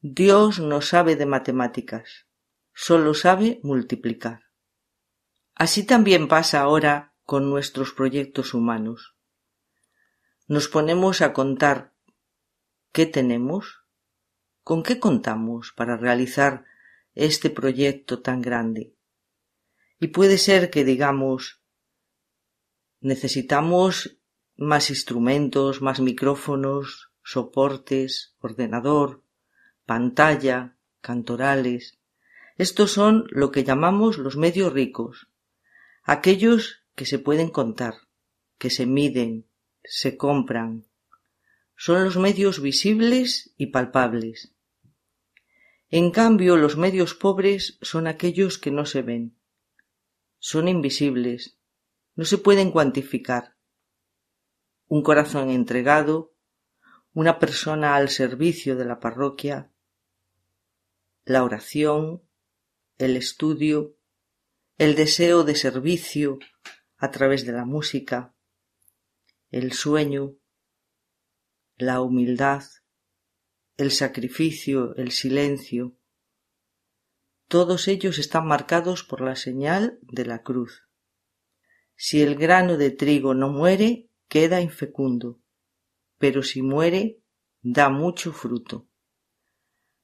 Dios 0.00 0.60
no 0.60 0.82
sabe 0.82 1.16
de 1.16 1.26
matemáticas, 1.26 2.28
solo 2.72 3.14
sabe 3.14 3.58
multiplicar. 3.62 4.45
Así 5.58 5.84
también 5.84 6.28
pasa 6.28 6.60
ahora 6.60 7.14
con 7.24 7.48
nuestros 7.48 7.92
proyectos 7.92 8.52
humanos. 8.52 9.16
Nos 10.46 10.68
ponemos 10.68 11.22
a 11.22 11.32
contar 11.32 11.94
qué 12.92 13.06
tenemos, 13.06 13.80
con 14.62 14.82
qué 14.82 15.00
contamos 15.00 15.72
para 15.74 15.96
realizar 15.96 16.66
este 17.14 17.48
proyecto 17.48 18.20
tan 18.20 18.42
grande. 18.42 18.94
Y 19.98 20.08
puede 20.08 20.36
ser 20.36 20.68
que 20.68 20.84
digamos 20.84 21.62
necesitamos 23.00 24.18
más 24.56 24.90
instrumentos, 24.90 25.80
más 25.80 26.00
micrófonos, 26.00 27.12
soportes, 27.22 28.36
ordenador, 28.40 29.22
pantalla, 29.86 30.76
cantorales. 31.00 31.98
Estos 32.58 32.92
son 32.92 33.24
lo 33.30 33.50
que 33.50 33.64
llamamos 33.64 34.18
los 34.18 34.36
medios 34.36 34.70
ricos, 34.74 35.28
aquellos 36.06 36.84
que 36.94 37.04
se 37.04 37.18
pueden 37.18 37.50
contar, 37.50 37.94
que 38.58 38.70
se 38.70 38.86
miden, 38.86 39.48
se 39.82 40.16
compran. 40.16 40.86
Son 41.76 42.04
los 42.04 42.16
medios 42.16 42.62
visibles 42.62 43.52
y 43.56 43.66
palpables. 43.66 44.54
En 45.90 46.12
cambio, 46.12 46.56
los 46.56 46.76
medios 46.76 47.14
pobres 47.14 47.78
son 47.82 48.06
aquellos 48.06 48.56
que 48.56 48.70
no 48.70 48.86
se 48.86 49.02
ven. 49.02 49.36
Son 50.38 50.68
invisibles, 50.68 51.58
no 52.14 52.24
se 52.24 52.38
pueden 52.38 52.70
cuantificar. 52.70 53.56
Un 54.86 55.02
corazón 55.02 55.50
entregado, 55.50 56.34
una 57.14 57.40
persona 57.40 57.96
al 57.96 58.10
servicio 58.10 58.76
de 58.76 58.84
la 58.84 59.00
parroquia, 59.00 59.72
la 61.24 61.42
oración, 61.42 62.22
el 62.96 63.16
estudio, 63.16 63.95
el 64.78 64.94
deseo 64.94 65.42
de 65.42 65.54
servicio 65.54 66.38
a 66.98 67.10
través 67.10 67.46
de 67.46 67.52
la 67.52 67.64
música, 67.64 68.34
el 69.50 69.72
sueño, 69.72 70.36
la 71.76 72.02
humildad, 72.02 72.62
el 73.78 73.90
sacrificio, 73.90 74.94
el 74.96 75.12
silencio, 75.12 75.96
todos 77.48 77.88
ellos 77.88 78.18
están 78.18 78.46
marcados 78.46 79.02
por 79.02 79.22
la 79.22 79.36
señal 79.36 79.98
de 80.02 80.26
la 80.26 80.42
cruz. 80.42 80.82
Si 81.94 82.20
el 82.20 82.34
grano 82.34 82.76
de 82.76 82.90
trigo 82.90 83.32
no 83.32 83.48
muere, 83.48 84.10
queda 84.28 84.60
infecundo, 84.60 85.40
pero 86.18 86.42
si 86.42 86.60
muere, 86.60 87.22
da 87.62 87.88
mucho 87.88 88.32
fruto. 88.32 88.88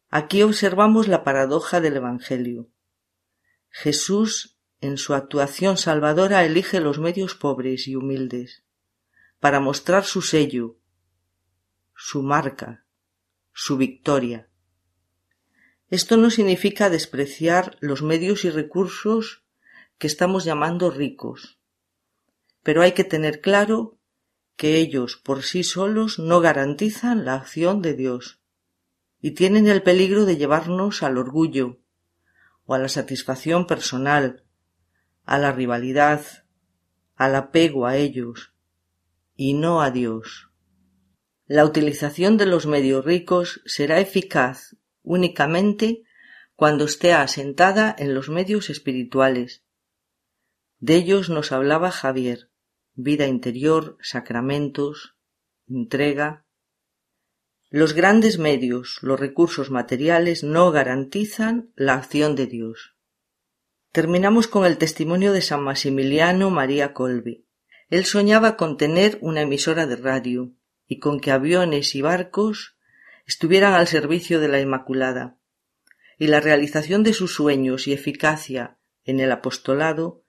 Aquí 0.09 0.43
observamos 0.43 1.09
la 1.09 1.25
paradoja 1.25 1.81
del 1.81 1.97
Evangelio. 1.97 2.71
Jesús 3.69 4.52
en 4.83 4.99
su 4.99 5.15
actuación 5.15 5.77
salvadora 5.79 6.45
elige 6.45 6.81
los 6.81 6.99
medios 6.99 7.37
pobres 7.37 7.87
y 7.87 7.95
humildes 7.95 8.65
para 9.39 9.61
mostrar 9.61 10.05
su 10.05 10.23
sello, 10.23 10.77
su 11.95 12.23
marca, 12.23 12.85
su 13.53 13.77
victoria. 13.77 14.49
Esto 15.89 16.17
no 16.17 16.31
significa 16.31 16.91
despreciar 16.91 17.77
los 17.81 18.03
medios 18.03 18.45
y 18.45 18.51
recursos 18.51 19.45
que 19.99 20.09
estamos 20.09 20.45
llamando 20.45 20.91
ricos, 20.91 21.61
pero 22.65 22.83
hay 22.83 22.91
que 22.91 23.05
tener 23.05 23.41
claro 23.41 24.01
que 24.57 24.79
ellos 24.79 25.17
por 25.17 25.45
sí 25.45 25.63
solos 25.63 26.19
no 26.19 26.41
garantizan 26.41 27.25
la 27.25 27.35
acción 27.35 27.83
de 27.83 27.95
Dios 27.95 28.41
y 29.21 29.31
tienen 29.33 29.69
el 29.69 29.85
peligro 29.85 30.25
de 30.25 30.37
llevarnos 30.37 31.05
al 31.05 31.19
orgullo 31.19 31.79
o 32.65 32.75
a 32.75 32.79
la 32.81 32.89
satisfacción 32.89 33.69
personal 33.69 34.43
a 35.25 35.39
la 35.39 35.53
rivalidad, 35.53 36.25
al 37.15 37.37
apego 37.37 37.87
a 37.87 37.97
ellos, 37.97 38.55
y 39.37 39.55
no 39.55 39.83
a 39.83 39.91
Dios. 39.91 40.51
La 41.47 41.65
utilización 41.65 42.37
de 42.37 42.47
los 42.47 42.67
medios 42.67 43.05
ricos 43.05 43.61
será 43.67 44.01
eficaz 44.01 44.77
únicamente 45.03 46.05
cuando 46.55 46.85
esté 46.85 47.13
asentada 47.13 47.95
en 47.99 48.15
los 48.15 48.29
medios 48.29 48.71
espirituales. 48.71 49.65
De 50.79 50.95
ellos 50.95 51.29
nos 51.29 51.53
hablaba 51.53 51.91
Javier. 51.91 52.51
vida 52.95 53.27
interior, 53.27 53.97
sacramentos, 54.03 55.17
entrega. 55.67 56.45
Los 57.71 57.95
grandes 57.95 58.39
medios, 58.39 58.99
los 59.01 59.19
recursos 59.19 59.71
materiales 59.71 60.45
no 60.45 60.71
garantizan 60.71 61.73
la 61.75 61.95
acción 61.95 62.37
de 62.37 62.47
Dios. 62.47 62.92
Terminamos 63.93 64.49
con 64.49 64.65
el 64.65 64.79
testimonio 64.79 65.35
de 65.35 65.43
San 65.43 65.63
Maximiliano 65.65 66.49
María 66.49 66.95
Colby. 66.95 67.47
Él 67.91 68.07
soñaba 68.07 68.57
con 68.57 68.79
tener 68.79 69.19
una 69.21 69.43
emisora 69.43 69.87
de 69.87 69.97
radio 69.97 70.55
y 70.87 70.99
con 70.99 71.21
que 71.21 71.31
aviones 71.31 71.95
y 71.95 72.01
barcos 72.01 72.79
estuvieran 73.27 73.75
al 73.75 73.87
servicio 73.89 74.41
de 74.41 74.49
la 74.49 74.61
Inmaculada, 74.61 75.37
y 76.19 76.29
la 76.29 76.41
realización 76.41 77.03
de 77.03 77.13
sus 77.13 77.35
sueños 77.35 77.87
y 77.87 77.93
eficacia 77.93 78.79
en 79.05 79.21
el 79.21 79.31
apostolado 79.31 80.25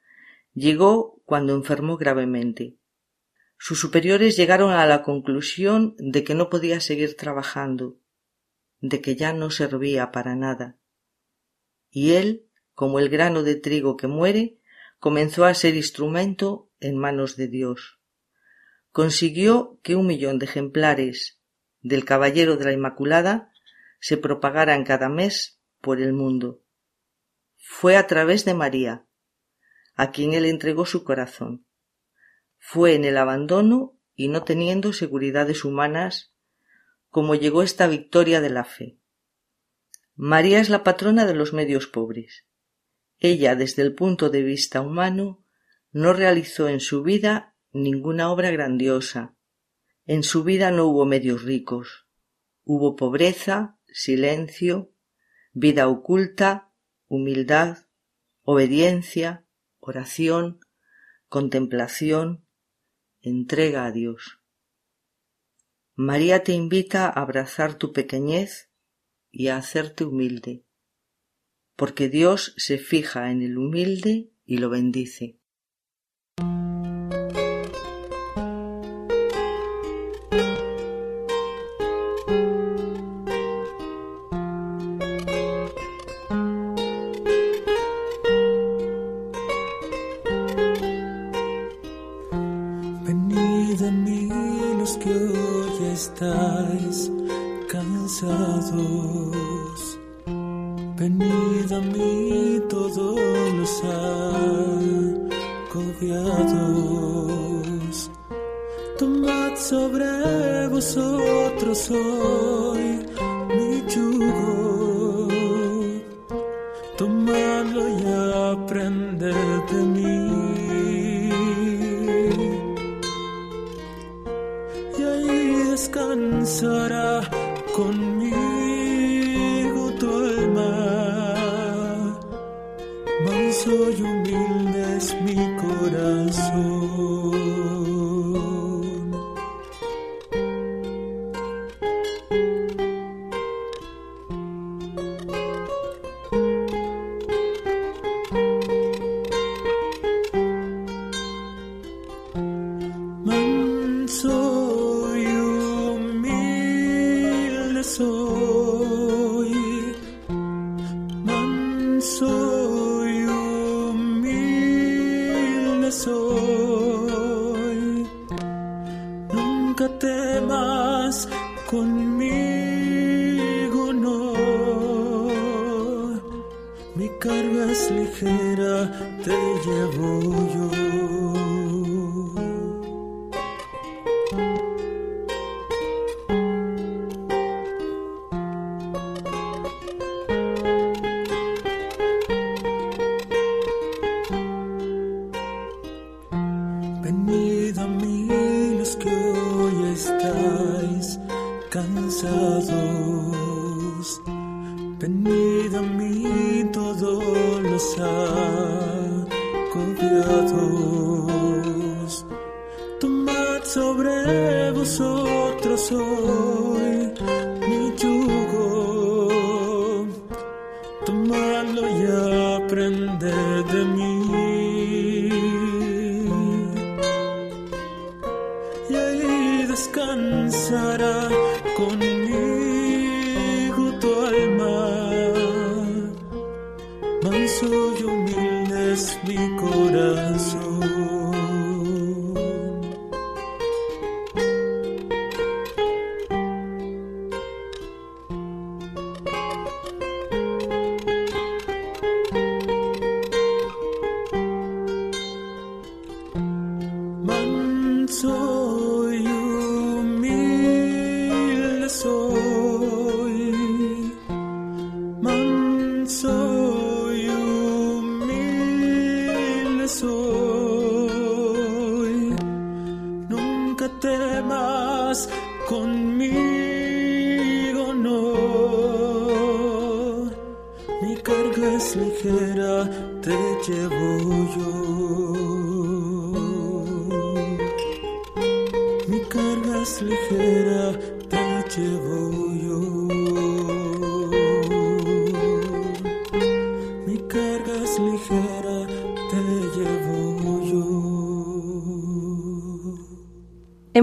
llegó 0.54 1.22
cuando 1.24 1.56
enfermó 1.56 1.96
gravemente. 1.96 2.76
Sus 3.58 3.80
superiores 3.80 4.36
llegaron 4.36 4.72
a 4.72 4.86
la 4.86 5.04
conclusión 5.04 5.96
de 5.98 6.26
que 6.26 6.36
no 6.36 6.50
podía 6.50 6.82
seguir 6.82 7.16
trabajando, 7.16 7.98
de 8.82 9.00
que 9.00 9.16
ya 9.16 9.32
no 9.32 9.52
servía 9.52 10.12
para 10.12 10.36
nada. 10.36 10.78
Y 11.90 12.16
él, 12.16 12.50
como 12.74 13.00
el 13.00 13.10
grano 13.10 13.44
de 13.44 13.56
trigo 13.56 13.98
que 13.98 14.08
muere, 14.08 14.60
comenzó 15.00 15.46
a 15.46 15.54
ser 15.54 15.76
instrumento 15.76 16.72
en 16.80 16.98
manos 16.98 17.36
de 17.36 17.48
Dios. 17.48 18.00
Consiguió 18.92 19.80
que 19.84 19.96
un 19.96 20.08
millón 20.08 20.40
de 20.40 20.46
ejemplares 20.46 21.40
del 21.82 22.06
Caballero 22.06 22.58
de 22.58 22.66
la 22.66 22.72
Inmaculada 22.72 23.52
se 24.00 24.18
propagaran 24.18 24.84
cada 24.84 25.10
mes 25.10 25.60
por 25.82 26.02
el 26.02 26.14
mundo. 26.14 26.64
Fue 27.58 27.98
a 27.98 28.08
través 28.08 28.46
de 28.46 28.54
María, 28.54 29.06
a 29.96 30.12
quien 30.12 30.34
él 30.34 30.46
entregó 30.46 30.86
su 30.86 31.04
corazón. 31.04 31.66
Fue 32.58 32.96
en 32.96 33.06
el 33.06 33.18
abandono 33.18 34.00
y 34.16 34.28
no 34.28 34.44
teniendo 34.44 34.94
seguridades 34.94 35.66
humanas 35.66 36.34
como 37.10 37.36
llegó 37.36 37.62
esta 37.62 37.88
victoria 37.88 38.42
de 38.42 38.50
la 38.50 38.64
fe. 38.64 38.98
María 40.16 40.60
es 40.60 40.70
la 40.70 40.84
patrona 40.84 41.26
de 41.26 41.36
los 41.36 41.54
medios 41.54 41.88
pobres. 41.88 42.46
Ella, 43.20 43.56
desde 43.56 43.82
el 43.82 43.96
punto 43.96 44.30
de 44.30 44.44
vista 44.44 44.82
humano, 44.82 45.46
no 45.92 46.14
realizó 46.14 46.68
en 46.68 46.80
su 46.80 47.04
vida 47.04 47.56
ninguna 47.72 48.32
obra 48.32 48.52
grandiosa. 48.52 49.36
En 50.06 50.24
su 50.24 50.44
vida 50.44 50.72
no 50.72 50.88
hubo 50.88 51.06
medios 51.06 51.44
ricos. 51.44 52.08
Hubo 52.64 52.96
pobreza, 52.96 53.80
silencio, 53.88 54.92
vida 55.54 55.88
oculta, 55.88 56.74
humildad, 57.08 57.78
obediencia, 58.42 59.46
oración, 59.80 60.60
contemplación, 61.28 62.46
entrega 63.22 63.86
a 63.86 63.92
Dios. 63.92 64.40
María 65.96 66.44
te 66.44 66.54
invita 66.54 67.06
a 67.06 67.22
abrazar 67.22 67.76
tu 67.76 67.94
pequeñez 67.94 68.72
y 69.32 69.48
a 69.50 69.58
hacerte 69.58 70.06
humilde, 70.06 70.66
porque 71.76 72.10
Dios 72.10 72.54
se 72.58 72.78
fija 72.78 73.32
en 73.32 73.42
el 73.42 73.58
humilde 73.58 74.30
y 74.46 74.58
lo 74.58 74.70
bendice. 74.70 75.38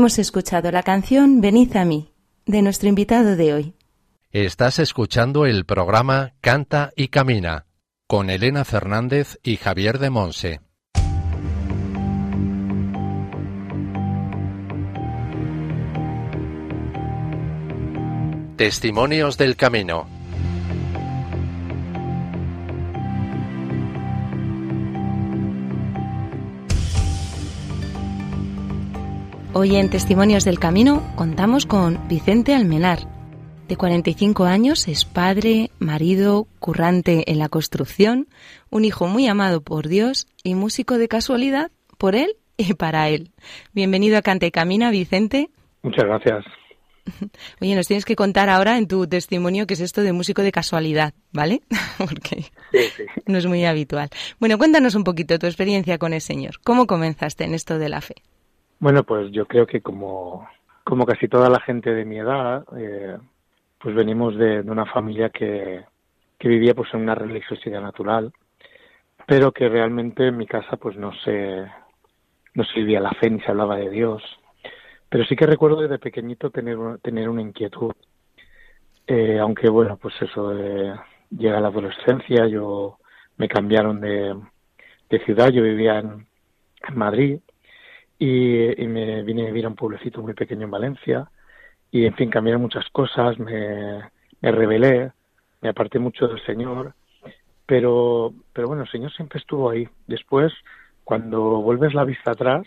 Hemos 0.00 0.18
escuchado 0.18 0.72
la 0.72 0.82
canción 0.82 1.42
Venid 1.42 1.76
a 1.76 1.84
mí, 1.84 2.14
de 2.46 2.62
nuestro 2.62 2.88
invitado 2.88 3.36
de 3.36 3.52
hoy. 3.52 3.74
Estás 4.32 4.78
escuchando 4.78 5.44
el 5.44 5.66
programa 5.66 6.32
Canta 6.40 6.90
y 6.96 7.08
Camina 7.08 7.66
con 8.06 8.30
Elena 8.30 8.64
Fernández 8.64 9.38
y 9.42 9.58
Javier 9.58 9.98
de 9.98 10.08
Monse. 10.08 10.60
Testimonios 18.56 19.36
del 19.36 19.56
Camino. 19.56 20.19
Hoy 29.60 29.76
en 29.76 29.90
Testimonios 29.90 30.46
del 30.46 30.58
Camino 30.58 31.02
contamos 31.16 31.66
con 31.66 32.08
Vicente 32.08 32.54
Almenar. 32.54 33.00
De 33.68 33.76
45 33.76 34.46
años 34.46 34.88
es 34.88 35.04
padre, 35.04 35.70
marido, 35.78 36.48
currante 36.60 37.30
en 37.30 37.38
la 37.38 37.50
construcción, 37.50 38.28
un 38.70 38.86
hijo 38.86 39.06
muy 39.06 39.26
amado 39.26 39.60
por 39.60 39.88
Dios 39.88 40.28
y 40.42 40.54
músico 40.54 40.96
de 40.96 41.08
casualidad 41.08 41.70
por 41.98 42.14
él 42.14 42.36
y 42.56 42.72
para 42.72 43.10
él. 43.10 43.32
Bienvenido 43.74 44.16
a 44.16 44.22
Cante 44.22 44.50
Camina, 44.50 44.90
Vicente. 44.90 45.50
Muchas 45.82 46.04
gracias. 46.06 46.42
Oye, 47.60 47.74
nos 47.74 47.86
tienes 47.86 48.06
que 48.06 48.16
contar 48.16 48.48
ahora 48.48 48.78
en 48.78 48.88
tu 48.88 49.06
testimonio 49.08 49.66
qué 49.66 49.74
es 49.74 49.80
esto 49.80 50.00
de 50.00 50.14
músico 50.14 50.40
de 50.40 50.52
casualidad, 50.52 51.12
¿vale? 51.32 51.60
Porque 51.98 52.44
Sí, 52.72 52.78
sí. 52.96 53.02
no 53.26 53.36
es 53.36 53.44
muy 53.44 53.66
habitual. 53.66 54.08
Bueno, 54.38 54.56
cuéntanos 54.56 54.94
un 54.94 55.04
poquito 55.04 55.38
tu 55.38 55.46
experiencia 55.46 55.98
con 55.98 56.14
el 56.14 56.22
Señor. 56.22 56.60
¿Cómo 56.64 56.86
comenzaste 56.86 57.44
en 57.44 57.52
esto 57.52 57.78
de 57.78 57.90
la 57.90 58.00
fe? 58.00 58.14
Bueno, 58.80 59.04
pues 59.04 59.30
yo 59.30 59.46
creo 59.46 59.66
que 59.66 59.82
como, 59.82 60.48
como 60.84 61.04
casi 61.04 61.28
toda 61.28 61.50
la 61.50 61.60
gente 61.60 61.92
de 61.92 62.06
mi 62.06 62.18
edad, 62.18 62.64
eh, 62.78 63.18
pues 63.78 63.94
venimos 63.94 64.36
de, 64.38 64.62
de 64.62 64.70
una 64.70 64.86
familia 64.86 65.28
que, 65.28 65.84
que 66.38 66.48
vivía 66.48 66.74
pues 66.74 66.88
en 66.94 67.00
una 67.00 67.14
religiosidad 67.14 67.82
natural, 67.82 68.32
pero 69.26 69.52
que 69.52 69.68
realmente 69.68 70.28
en 70.28 70.38
mi 70.38 70.46
casa 70.46 70.78
pues 70.78 70.96
no 70.96 71.12
se, 71.24 71.66
no 72.54 72.64
se 72.64 72.80
vivía 72.80 73.00
la 73.00 73.12
fe 73.12 73.28
ni 73.28 73.40
se 73.40 73.50
hablaba 73.50 73.76
de 73.76 73.90
Dios. 73.90 74.22
Pero 75.10 75.24
sí 75.24 75.36
que 75.36 75.46
recuerdo 75.46 75.82
desde 75.82 75.98
pequeñito 75.98 76.50
tener, 76.50 76.78
tener 77.02 77.28
una 77.28 77.42
inquietud. 77.42 77.92
Eh, 79.06 79.38
aunque 79.38 79.68
bueno, 79.68 79.98
pues 79.98 80.14
eso, 80.22 80.56
eh, 80.58 80.94
llega 81.30 81.60
la 81.60 81.68
adolescencia, 81.68 82.46
yo 82.46 82.96
me 83.36 83.46
cambiaron 83.46 84.00
de, 84.00 84.34
de 85.10 85.24
ciudad, 85.26 85.50
yo 85.50 85.62
vivía 85.62 85.98
en 85.98 86.26
Madrid 86.94 87.40
y, 88.20 88.86
me 88.86 89.22
vine 89.22 89.42
a 89.42 89.46
vivir 89.46 89.64
a 89.64 89.68
un 89.68 89.74
pueblecito 89.74 90.20
muy 90.20 90.34
pequeño 90.34 90.64
en 90.64 90.70
Valencia 90.70 91.30
y 91.90 92.04
en 92.04 92.14
fin 92.14 92.30
cambiaron 92.30 92.60
muchas 92.60 92.88
cosas, 92.90 93.38
me, 93.38 94.02
me 94.42 94.52
rebelé, 94.52 95.10
me 95.62 95.70
aparté 95.70 95.98
mucho 95.98 96.28
del 96.28 96.44
Señor, 96.44 96.94
pero, 97.64 98.34
pero 98.52 98.68
bueno, 98.68 98.82
el 98.82 98.90
Señor 98.90 99.10
siempre 99.12 99.38
estuvo 99.38 99.70
ahí. 99.70 99.88
Después, 100.06 100.52
cuando 101.02 101.62
vuelves 101.62 101.94
la 101.94 102.04
vista 102.04 102.32
atrás 102.32 102.66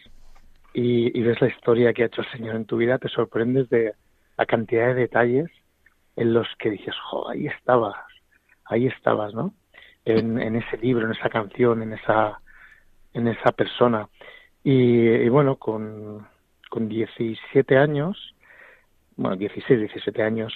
y, 0.74 1.18
y 1.18 1.22
ves 1.22 1.40
la 1.40 1.50
historia 1.50 1.94
que 1.94 2.02
ha 2.02 2.08
hecho 2.08 2.22
el 2.22 2.32
Señor 2.32 2.56
en 2.56 2.66
tu 2.66 2.78
vida, 2.78 2.98
te 2.98 3.08
sorprendes 3.08 3.70
de 3.70 3.94
la 4.38 4.48
cantidad 4.48 4.88
de 4.88 4.96
detalles 4.96 5.52
en 6.16 6.34
los 6.34 6.48
que 6.58 6.72
dices, 6.72 6.96
jo, 7.10 7.30
ahí 7.30 7.46
estabas, 7.46 7.96
ahí 8.66 8.88
estabas, 8.88 9.36
¿no? 9.36 9.54
En, 10.04 10.42
en 10.42 10.56
ese 10.56 10.78
libro, 10.78 11.06
en 11.06 11.14
esa 11.14 11.30
canción, 11.30 11.84
en 11.84 11.94
esa, 11.94 12.42
en 13.14 13.28
esa 13.28 13.52
persona. 13.52 14.10
Y, 14.64 15.08
y 15.10 15.30
bueno, 15.30 15.58
con, 15.58 16.26
con 16.70 16.88
17 16.88 17.78
años, 17.78 18.36
bueno, 19.16 19.36
16, 19.36 19.80
17 19.80 20.24
años, 20.24 20.54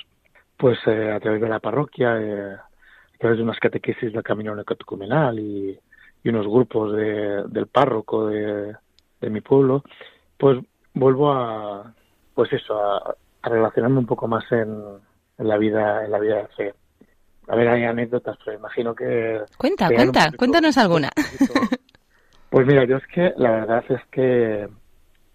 pues 0.57 0.79
eh, 0.87 1.11
a 1.11 1.19
través 1.19 1.41
de 1.41 1.49
la 1.49 1.59
parroquia, 1.59 2.17
eh, 2.19 2.53
a 2.53 3.17
través 3.19 3.37
de 3.37 3.43
unas 3.43 3.59
catequesis 3.59 4.13
del 4.13 4.23
camino 4.23 4.55
neocatecumenal 4.55 5.37
y, 5.39 5.77
y 6.23 6.29
unos 6.29 6.47
grupos 6.47 6.95
de, 6.95 7.43
del 7.47 7.67
párroco 7.67 8.27
de, 8.27 8.75
de 9.21 9.29
mi 9.29 9.41
pueblo, 9.41 9.83
pues 10.37 10.57
vuelvo 10.93 11.31
a, 11.31 11.93
pues 12.33 12.51
eso, 12.53 12.79
a, 12.81 13.15
a 13.41 13.49
relacionarme 13.49 13.99
un 13.99 14.05
poco 14.05 14.27
más 14.27 14.49
en, 14.51 14.75
en 15.37 15.47
la 15.47 15.57
vida, 15.57 16.05
en 16.05 16.11
la 16.11 16.19
vida 16.19 16.37
de 16.37 16.47
fe. 16.49 16.73
A 17.49 17.55
ver, 17.55 17.67
hay 17.69 17.83
anécdotas, 17.83 18.37
pero 18.43 18.57
imagino 18.57 18.93
que 18.95 19.41
Cuenta, 19.57 19.87
cuenta, 19.87 20.25
poquito- 20.25 20.37
cuéntanos 20.37 20.77
alguna. 20.77 21.09
poquito. 21.15 21.53
Pues 22.49 22.65
mira, 22.65 22.85
yo 22.85 22.97
es 22.97 23.07
que 23.07 23.33
la 23.37 23.51
verdad 23.51 23.83
es 23.89 24.05
que, 24.09 24.69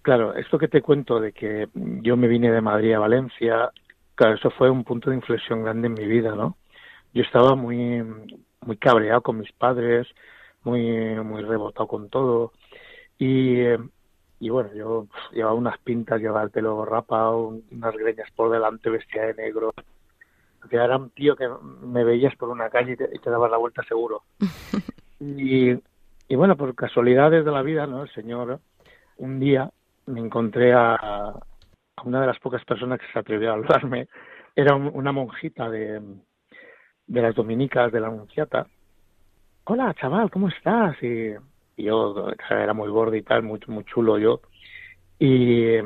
claro, 0.01 0.35
esto 0.35 0.59
que 0.59 0.69
te 0.69 0.81
cuento 0.81 1.21
de 1.21 1.33
que 1.33 1.69
yo 1.75 2.17
me 2.17 2.27
vine 2.27 2.51
de 2.51 2.61
Madrid 2.61 2.95
a 2.95 3.01
Valencia, 3.01 3.71
claro, 4.15 4.35
eso 4.35 4.51
fue 4.51 4.71
un 4.71 4.85
punto 4.85 5.11
de 5.11 5.17
inflexión 5.17 5.63
grande 5.63 5.89
en 5.89 5.95
mi 5.95 6.07
vida, 6.07 6.35
¿no? 6.35 6.57
Yo 7.13 7.23
estaba 7.23 7.55
muy, 7.55 8.03
muy 8.63 8.77
cabreado 8.79 9.21
con 9.21 9.39
mis 9.39 9.53
padres, 9.53 10.07
muy, 10.65 11.15
muy 11.17 11.43
rebotado 11.43 11.87
con 11.87 12.09
todo. 12.09 12.53
Y, 13.19 13.61
y 14.41 14.49
bueno, 14.49 14.73
yo 14.75 15.07
llevaba 15.33 15.55
unas 15.55 15.79
pintas, 15.79 16.21
llevaba 16.21 16.45
el 16.45 16.51
pelo 16.51 16.85
rapado, 16.87 17.61
unas 17.71 17.95
greñas 17.95 18.31
por 18.35 18.51
delante, 18.51 18.89
vestía 18.89 19.27
de 19.27 19.35
negro. 19.35 19.75
O 20.65 20.69
sea, 20.69 20.85
era 20.85 20.97
un 20.97 21.11
tío 21.11 21.37
que 21.37 21.49
me 21.83 22.05
veías 22.05 22.35
por 22.37 22.49
una 22.49 22.71
calle 22.71 22.93
y 22.93 22.97
te, 22.97 23.11
y 23.13 23.19
te 23.19 23.31
dabas 23.31 23.51
la 23.51 23.59
vuelta 23.59 23.83
seguro. 23.85 24.23
Y, 25.25 25.79
y 26.33 26.35
bueno, 26.35 26.57
por 26.57 26.75
casualidades 26.75 27.45
de 27.45 27.51
la 27.51 27.61
vida, 27.61 27.87
¿no? 27.87 28.05
El 28.05 28.11
Señor, 28.15 28.59
un 29.19 29.39
día 29.39 29.71
me 30.07 30.19
encontré 30.19 30.73
a, 30.73 31.35
una 32.05 32.23
de 32.23 32.27
las 32.27 32.39
pocas 32.39 32.65
personas 32.65 32.99
que 32.99 33.07
se 33.13 33.19
atrevió 33.19 33.51
a 33.51 33.55
hablarme. 33.57 34.09
Era 34.57 34.75
un- 34.75 34.91
una 34.95 35.13
monjita 35.13 35.69
de, 35.69 36.01
de 37.07 37.21
las 37.21 37.35
dominicas 37.35 37.93
de 37.93 38.01
la 38.01 38.07
Anunciata. 38.07 38.67
Hola, 39.65 39.93
chaval, 40.01 40.31
¿cómo 40.31 40.49
estás? 40.49 40.97
Y, 41.03 41.35
y 41.77 41.85
yo 41.85 42.31
era 42.49 42.73
muy 42.73 42.89
gordo 42.89 43.15
y 43.15 43.21
tal, 43.23 43.43
muy, 43.43 43.61
muy 43.67 43.85
chulo 43.85 44.17
yo. 44.17 44.41
Y, 45.19 45.77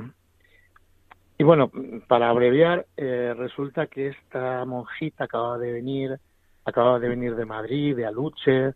y 1.39 1.43
bueno, 1.43 1.73
para 2.07 2.29
abreviar, 2.31 2.87
eh, 2.97 3.35
resulta 3.37 3.89
que 3.89 4.11
esta 4.11 4.65
monjita 4.65 5.25
acaba 5.25 5.59
de 5.59 5.73
venir, 5.73 6.17
acaba 6.65 7.01
de 7.01 7.09
venir 7.09 7.35
de 7.35 7.45
Madrid, 7.47 7.97
de 7.97 8.07
Aluche, 8.07 8.75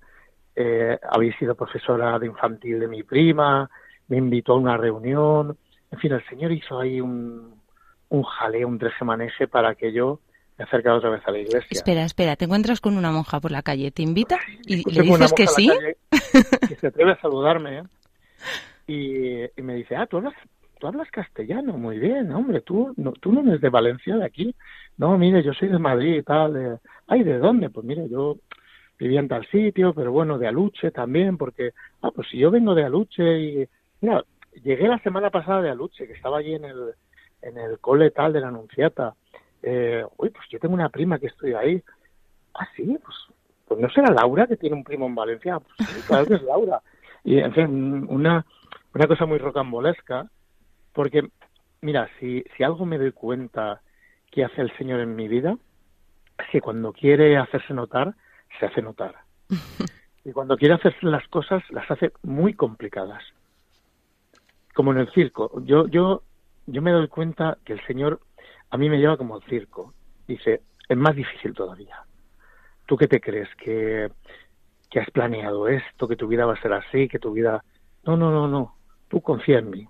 eh, 0.60 0.98
había 1.10 1.36
sido 1.38 1.54
profesora 1.54 2.18
de 2.18 2.26
infantil 2.26 2.78
de 2.80 2.88
mi 2.88 3.02
prima, 3.02 3.70
me 4.08 4.18
invitó 4.18 4.52
a 4.52 4.58
una 4.58 4.76
reunión, 4.76 5.56
en 5.90 5.98
fin, 5.98 6.12
el 6.12 6.24
señor 6.26 6.52
hizo 6.52 6.78
ahí 6.78 7.00
un, 7.00 7.54
un 8.08 8.22
jaleo, 8.22 8.68
un 8.68 8.78
trejemaneje 8.78 9.48
para 9.48 9.74
que 9.74 9.92
yo 9.92 10.20
me 10.58 10.64
acercara 10.64 10.96
otra 10.96 11.10
vez 11.10 11.22
a 11.26 11.30
la 11.30 11.38
iglesia. 11.38 11.68
Espera, 11.70 12.04
espera, 12.04 12.36
te 12.36 12.44
encuentras 12.44 12.80
con 12.80 12.96
una 12.96 13.10
monja 13.10 13.40
por 13.40 13.50
la 13.50 13.62
calle, 13.62 13.90
te 13.90 14.02
invita 14.02 14.38
y 14.66 14.76
le 14.92 15.02
dices 15.02 15.32
que 15.32 15.46
sí. 15.46 15.70
que 16.68 16.76
se 16.76 16.88
atreve 16.88 17.12
a 17.12 17.20
saludarme 17.20 17.78
¿eh? 17.78 17.82
y, 18.86 19.60
y 19.60 19.62
me 19.62 19.74
dice, 19.74 19.96
ah, 19.96 20.06
tú 20.06 20.18
hablas, 20.18 20.34
tú 20.78 20.86
hablas 20.86 21.10
castellano, 21.10 21.78
muy 21.78 21.98
bien, 21.98 22.32
hombre, 22.32 22.60
tú 22.60 22.92
no, 22.96 23.12
tú 23.12 23.32
no 23.32 23.40
eres 23.40 23.60
de 23.60 23.68
Valencia, 23.68 24.16
de 24.16 24.24
aquí. 24.24 24.54
No, 24.98 25.16
mire, 25.16 25.42
yo 25.42 25.54
soy 25.54 25.68
de 25.68 25.78
Madrid 25.78 26.16
y 26.16 26.22
tal. 26.22 26.78
Ay, 27.06 27.22
¿de 27.22 27.38
dónde? 27.38 27.70
Pues 27.70 27.86
mire, 27.86 28.08
yo 28.08 28.36
vivía 29.00 29.20
en 29.20 29.28
tal 29.28 29.46
sitio, 29.46 29.94
pero 29.94 30.12
bueno, 30.12 30.36
de 30.38 30.46
Aluche 30.46 30.90
también, 30.90 31.38
porque, 31.38 31.72
ah, 32.02 32.10
pues 32.14 32.28
si 32.28 32.38
yo 32.38 32.50
vengo 32.50 32.74
de 32.74 32.84
Aluche 32.84 33.40
y, 33.40 33.68
mira, 34.02 34.22
llegué 34.62 34.86
la 34.86 34.98
semana 34.98 35.30
pasada 35.30 35.62
de 35.62 35.70
Aluche, 35.70 36.06
que 36.06 36.12
estaba 36.12 36.38
allí 36.38 36.54
en 36.54 36.66
el, 36.66 36.90
en 37.40 37.56
el 37.56 37.78
cole 37.78 38.10
tal 38.10 38.34
de 38.34 38.40
la 38.40 38.48
Anunciata. 38.48 39.14
Eh, 39.62 40.04
uy, 40.18 40.28
pues 40.28 40.46
yo 40.50 40.58
tengo 40.58 40.74
una 40.74 40.90
prima 40.90 41.18
que 41.18 41.28
estoy 41.28 41.54
ahí. 41.54 41.82
Ah, 42.54 42.68
sí, 42.76 42.98
pues, 43.02 43.16
pues 43.66 43.80
no 43.80 43.88
será 43.88 44.12
Laura 44.12 44.46
que 44.46 44.58
tiene 44.58 44.76
un 44.76 44.84
primo 44.84 45.06
en 45.06 45.14
Valencia. 45.14 45.58
Pues 45.60 45.88
sí, 45.88 46.02
claro 46.06 46.26
que 46.26 46.34
es 46.34 46.42
Laura. 46.42 46.82
Y, 47.24 47.38
en 47.38 47.54
fin, 47.54 48.06
una, 48.08 48.44
una 48.94 49.06
cosa 49.06 49.24
muy 49.24 49.38
rocambolesca, 49.38 50.28
porque, 50.92 51.26
mira, 51.80 52.06
si, 52.18 52.44
si 52.54 52.64
algo 52.64 52.84
me 52.84 52.98
doy 52.98 53.12
cuenta 53.12 53.80
que 54.30 54.44
hace 54.44 54.60
el 54.60 54.76
Señor 54.76 55.00
en 55.00 55.16
mi 55.16 55.26
vida, 55.26 55.56
es 56.38 56.46
que 56.52 56.60
cuando 56.60 56.92
quiere 56.92 57.38
hacerse 57.38 57.72
notar, 57.72 58.14
se 58.58 58.66
hace 58.66 58.82
notar. 58.82 59.14
Y 60.24 60.32
cuando 60.32 60.56
quiere 60.56 60.74
hacerse 60.74 61.06
las 61.06 61.26
cosas, 61.28 61.62
las 61.70 61.90
hace 61.90 62.12
muy 62.22 62.54
complicadas. 62.54 63.22
Como 64.74 64.92
en 64.92 64.98
el 64.98 65.10
circo. 65.12 65.62
Yo, 65.64 65.86
yo, 65.88 66.22
yo 66.66 66.82
me 66.82 66.92
doy 66.92 67.08
cuenta 67.08 67.58
que 67.64 67.72
el 67.72 67.86
Señor 67.86 68.20
a 68.70 68.76
mí 68.76 68.90
me 68.90 68.98
lleva 68.98 69.16
como 69.16 69.36
al 69.36 69.42
circo. 69.44 69.94
Dice, 70.28 70.60
es 70.88 70.96
más 70.96 71.16
difícil 71.16 71.54
todavía. 71.54 72.04
¿Tú 72.86 72.96
qué 72.96 73.08
te 73.08 73.20
crees? 73.20 73.48
¿Que, 73.56 74.10
que 74.90 75.00
has 75.00 75.10
planeado 75.10 75.68
esto, 75.68 76.06
que 76.06 76.16
tu 76.16 76.28
vida 76.28 76.46
va 76.46 76.54
a 76.54 76.62
ser 76.62 76.72
así, 76.72 77.08
que 77.08 77.18
tu 77.18 77.32
vida... 77.32 77.64
No, 78.04 78.16
no, 78.16 78.30
no, 78.30 78.46
no. 78.46 78.76
Tú 79.08 79.20
confía 79.22 79.58
en 79.58 79.70
mí. 79.70 79.88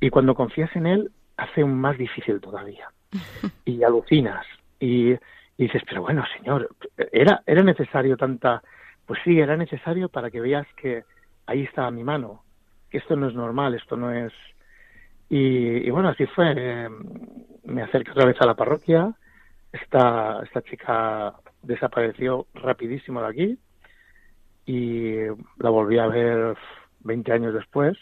Y 0.00 0.10
cuando 0.10 0.34
confías 0.34 0.74
en 0.76 0.86
él, 0.86 1.12
hace 1.36 1.64
un 1.64 1.80
más 1.80 1.96
difícil 1.96 2.40
todavía. 2.40 2.88
Y 3.64 3.82
alucinas. 3.82 4.44
Y, 4.80 5.14
dices, 5.62 5.82
pero 5.88 6.02
bueno, 6.02 6.24
señor, 6.36 6.68
¿era, 7.12 7.42
¿era 7.46 7.62
necesario 7.62 8.16
tanta...? 8.16 8.62
Pues 9.06 9.20
sí, 9.24 9.38
era 9.38 9.56
necesario 9.56 10.08
para 10.08 10.30
que 10.30 10.40
veas 10.40 10.66
que 10.76 11.04
ahí 11.46 11.62
estaba 11.62 11.90
mi 11.90 12.04
mano, 12.04 12.42
que 12.90 12.98
esto 12.98 13.16
no 13.16 13.28
es 13.28 13.34
normal, 13.34 13.74
esto 13.74 13.96
no 13.96 14.12
es... 14.12 14.32
Y, 15.28 15.86
y 15.86 15.90
bueno, 15.90 16.10
así 16.10 16.26
fue. 16.26 16.54
Eh, 16.56 16.88
me 17.64 17.82
acerqué 17.82 18.10
otra 18.10 18.26
vez 18.26 18.40
a 18.40 18.46
la 18.46 18.54
parroquia. 18.54 19.12
Esta, 19.72 20.42
esta 20.42 20.62
chica 20.62 21.34
desapareció 21.62 22.46
rapidísimo 22.54 23.22
de 23.22 23.28
aquí 23.28 23.58
y 24.66 25.14
la 25.58 25.70
volví 25.70 25.98
a 25.98 26.06
ver 26.06 26.56
20 27.00 27.32
años 27.32 27.54
después 27.54 27.96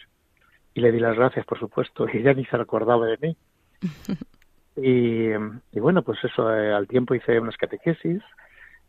y 0.75 0.81
le 0.81 0.92
di 0.92 1.01
las 1.01 1.16
gracias, 1.16 1.46
por 1.46 1.59
supuesto, 1.59 2.07
y 2.09 2.18
ella 2.18 2.35
ni 2.35 2.44
se 2.46 2.57
acordaba 2.57 3.07
de 3.07 3.18
mí. 3.18 3.37
Y, 4.82 5.78
bueno, 5.78 6.02
pues 6.02 6.18
eso, 6.24 6.54
eh, 6.54 6.72
al 6.72 6.88
tiempo 6.88 7.14
hice 7.14 7.38
unas 7.38 7.56
catequesis 7.56 8.22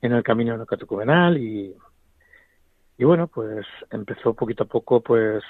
en 0.02 0.14
el 0.14 0.24
camino 0.24 0.58
no 0.58 0.66
catecumenal 0.66 1.38
y, 1.38 1.76
y 2.98 3.04
bueno, 3.04 3.28
pues 3.28 3.66
empezó 3.92 4.34
poquito 4.34 4.64
a 4.64 4.68
poco 4.68 5.02
pues 5.02 5.44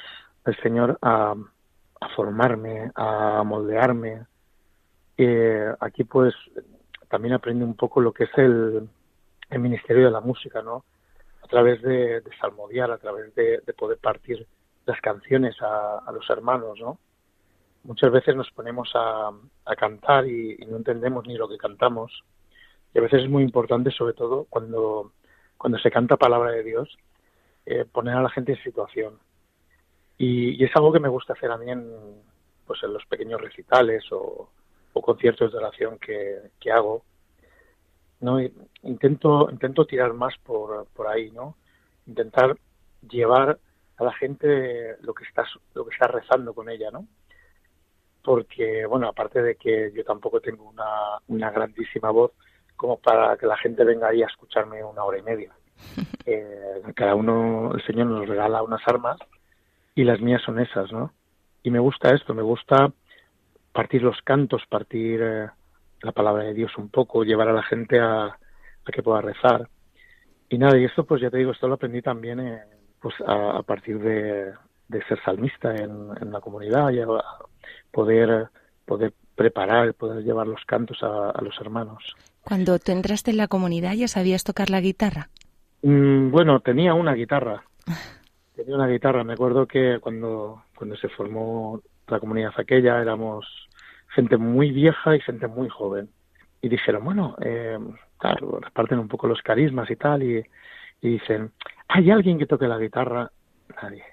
el 0.45 0.56
Señor 0.62 0.97
a, 1.01 1.36
formarme, 2.15 2.91
a 2.95 3.43
moldearme. 3.43 4.25
Eh, 5.17 5.71
aquí 5.80 6.04
pues 6.04 6.34
también 7.08 7.36
aprendí 7.36 7.63
un 7.63 7.75
poco 7.75 8.01
lo 8.01 8.12
que 8.12 8.23
es 8.23 8.38
el, 8.38 8.89
el 9.49 9.60
ministerio 9.60 10.06
de 10.06 10.12
la 10.12 10.21
música, 10.21 10.62
¿no? 10.62 10.86
A 11.43 11.47
través 11.47 11.82
de, 11.82 12.23
salmodiar, 12.39 12.89
a 12.91 12.97
través 12.97 13.36
de, 13.36 13.62
de 13.65 13.73
poder 13.73 13.99
partir 13.99 14.47
las 14.86 14.99
canciones 15.01 15.56
a, 15.62 16.12
los 16.12 16.27
hermanos, 16.30 16.80
¿no? 16.80 16.97
Muchas 17.84 18.12
veces 18.12 18.36
nos 18.36 18.52
ponemos 18.52 18.91
a, 18.96 19.32
a 19.65 19.76
cantar 19.76 20.28
y, 20.28 20.58
no 20.67 20.78
entendemos 20.78 21.26
ni 21.28 21.36
lo 21.36 21.50
que 21.50 21.58
cantamos. 21.58 22.24
Y 22.94 23.00
a 23.00 23.02
veces 23.02 23.24
es 23.24 23.30
muy 23.30 23.44
importante, 23.44 23.91
sobre 23.91 24.13
todo 24.13 24.46
cuando, 24.50 25.13
cuando 25.58 25.80
se 25.80 25.91
canta 25.91 26.17
palabra 26.17 26.52
de 26.52 26.63
Dios, 26.63 26.98
eh, 27.65 27.86
poner 27.86 28.15
a 28.15 28.22
la 28.22 28.30
gente 28.30 28.54
en 28.54 28.63
situación. 28.63 29.20
Y, 30.17 30.62
y, 30.62 30.63
es 30.63 30.76
algo 30.76 30.91
que 30.91 31.00
me 31.00 31.10
gusta 31.10 31.34
hacer 31.34 31.52
a 31.52 31.58
mí 31.58 31.72
en, 31.72 31.91
pues 32.67 32.84
en 32.84 32.94
los 32.94 33.06
pequeños 33.06 33.41
recitales 33.41 34.04
o, 34.12 34.50
o 34.94 35.02
conciertos 35.02 35.52
de 35.52 35.58
oración 35.58 35.98
que, 36.00 36.52
que 36.60 36.72
hago. 36.72 37.04
¿no? 38.20 38.39
Intento, 38.84 39.50
intento 39.52 39.86
tirar 39.86 40.13
más 40.13 40.34
por, 40.44 40.88
por 40.88 41.08
ahí, 41.08 41.32
¿no? 41.32 41.58
Intentar 42.06 42.56
llevar 43.10 43.60
a 43.98 44.04
la 44.04 44.13
gente 44.13 44.96
lo 45.02 45.13
que 45.13 45.24
estás 45.24 45.48
lo 45.74 45.86
que 45.86 45.94
está 45.94 46.08
rezando 46.08 46.54
con 46.54 46.70
ella, 46.70 46.91
¿no? 46.91 47.08
Porque 48.24 48.86
bueno, 48.86 49.08
aparte 49.08 49.42
de 49.42 49.56
que 49.56 49.92
yo 49.96 50.04
tampoco 50.04 50.40
tengo 50.40 50.70
una, 50.70 51.20
una 51.28 51.50
grandísima 51.52 52.12
voz 52.12 52.32
como 52.76 52.98
para 52.98 53.38
que 53.38 53.46
la 53.46 53.58
gente 53.58 53.84
venga 53.84 54.10
ahí 54.10 54.24
a 54.24 54.28
escucharme 54.28 54.84
una 54.84 55.04
hora 55.04 55.20
y 55.20 55.24
media. 55.24 55.52
Eh, 56.24 56.84
cada 56.96 57.16
uno, 57.16 57.72
el 57.74 57.84
Señor 57.84 58.06
nos 58.06 58.28
regala 58.28 58.62
unas 58.62 58.82
armas 58.88 59.18
y 59.96 60.04
las 60.04 60.22
mías 60.22 60.42
son 60.44 60.60
esas, 60.60 60.92
¿no? 60.92 61.12
Y 61.64 61.72
me 61.72 61.80
gusta 61.80 62.14
esto, 62.14 62.36
me 62.36 62.44
gusta 62.44 62.94
partir 63.72 64.04
los 64.04 64.22
cantos, 64.22 64.62
partir 64.70 65.20
eh, 65.22 65.50
la 66.02 66.12
palabra 66.12 66.44
de 66.44 66.54
Dios 66.54 66.72
un 66.78 66.90
poco, 66.90 67.24
llevar 67.24 67.50
a 67.50 67.54
la 67.54 67.64
gente 67.64 68.00
a, 68.00 68.26
a, 68.26 68.92
que 68.94 69.04
pueda 69.04 69.22
rezar. 69.22 69.68
Y 70.50 70.58
nada, 70.58 70.78
y 70.78 70.86
esto 70.86 71.06
pues 71.06 71.22
ya 71.22 71.30
te 71.30 71.38
digo, 71.38 71.52
esto 71.52 71.68
lo 71.68 71.76
aprendí 71.76 72.02
también 72.02 72.40
en, 72.40 72.60
pues 73.02 73.16
a, 73.26 73.58
a 73.58 73.64
partir 73.64 74.00
de, 74.00 74.54
de, 74.88 75.04
ser 75.08 75.22
salmista 75.24 75.74
en, 75.76 76.10
en, 76.22 76.32
la 76.32 76.40
comunidad 76.40 76.92
y 76.92 77.00
a 77.00 77.08
poder, 77.92 78.50
poder 78.86 79.14
preparar, 79.36 79.94
poder 79.94 80.24
llevar 80.24 80.48
los 80.48 80.64
cantos 80.66 81.02
a, 81.04 81.32
a, 81.32 81.42
los 81.42 81.60
hermanos. 81.60 82.16
Cuando 82.44 82.80
tú 82.80 82.92
entraste 82.92 83.32
en 83.32 83.38
la 83.38 83.48
comunidad, 83.48 83.94
¿ya 83.94 84.08
sabías 84.08 84.44
tocar 84.44 84.70
la 84.70 84.82
guitarra? 84.82 85.30
Mm, 85.84 86.32
bueno, 86.32 86.60
tenía 86.60 86.94
una 86.94 87.14
guitarra. 87.14 87.64
Tenía 88.56 88.76
una 88.76 88.88
guitarra. 88.88 89.24
Me 89.24 89.34
acuerdo 89.34 89.66
que 89.66 89.98
cuando, 90.00 90.64
cuando 90.76 90.96
se 90.98 91.10
formó 91.10 91.82
la 92.08 92.20
comunidad 92.20 92.52
aquella 92.58 93.02
éramos 93.02 93.48
gente 94.10 94.38
muy 94.38 94.72
vieja 94.72 95.16
y 95.16 95.22
gente 95.22 95.48
muy 95.48 95.70
joven. 95.70 96.10
Y 96.62 96.70
dijeron, 96.70 97.04
bueno, 97.04 97.36
eh, 97.42 97.80
claro, 98.18 98.60
reparten 98.60 99.00
un 99.00 99.08
poco 99.08 99.28
los 99.28 99.42
carismas 99.42 99.90
y 99.90 99.96
tal, 99.96 100.22
y, 100.22 100.46
y 101.02 101.10
dicen, 101.10 101.52
¿hay 101.88 102.12
alguien 102.12 102.38
que 102.38 102.46
toque 102.46 102.68
la 102.68 102.78
guitarra? 102.78 103.32
Nadie. 103.82 104.04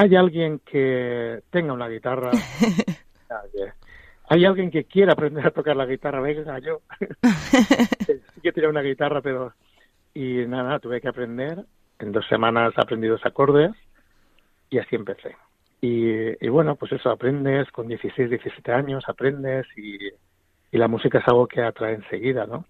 ¿Hay 0.00 0.16
alguien 0.16 0.60
que 0.60 1.42
tenga 1.50 1.74
una 1.74 1.86
guitarra? 1.86 2.30
¿Hay 4.30 4.46
alguien 4.46 4.70
que 4.70 4.84
quiera 4.84 5.12
aprender 5.12 5.46
a 5.46 5.50
tocar 5.50 5.76
la 5.76 5.84
guitarra? 5.84 6.22
Venga, 6.22 6.58
yo. 6.58 6.80
sí 8.06 8.40
que 8.42 8.52
tenía 8.52 8.70
una 8.70 8.80
guitarra, 8.80 9.20
pero... 9.20 9.52
Y 10.14 10.46
nada, 10.46 10.78
tuve 10.78 11.02
que 11.02 11.08
aprender. 11.08 11.66
En 11.98 12.12
dos 12.12 12.26
semanas 12.28 12.72
aprendí 12.78 13.08
dos 13.08 13.20
acordes 13.26 13.72
y 14.70 14.78
así 14.78 14.96
empecé. 14.96 15.36
Y, 15.82 16.46
y, 16.46 16.48
bueno, 16.48 16.76
pues 16.76 16.92
eso, 16.92 17.10
aprendes 17.10 17.70
con 17.70 17.86
16, 17.86 18.30
17 18.30 18.72
años, 18.72 19.04
aprendes 19.06 19.66
y, 19.76 19.98
y, 20.72 20.78
la 20.78 20.88
música 20.88 21.18
es 21.18 21.28
algo 21.28 21.46
que 21.46 21.60
atrae 21.60 21.96
enseguida, 21.96 22.46
¿no? 22.46 22.64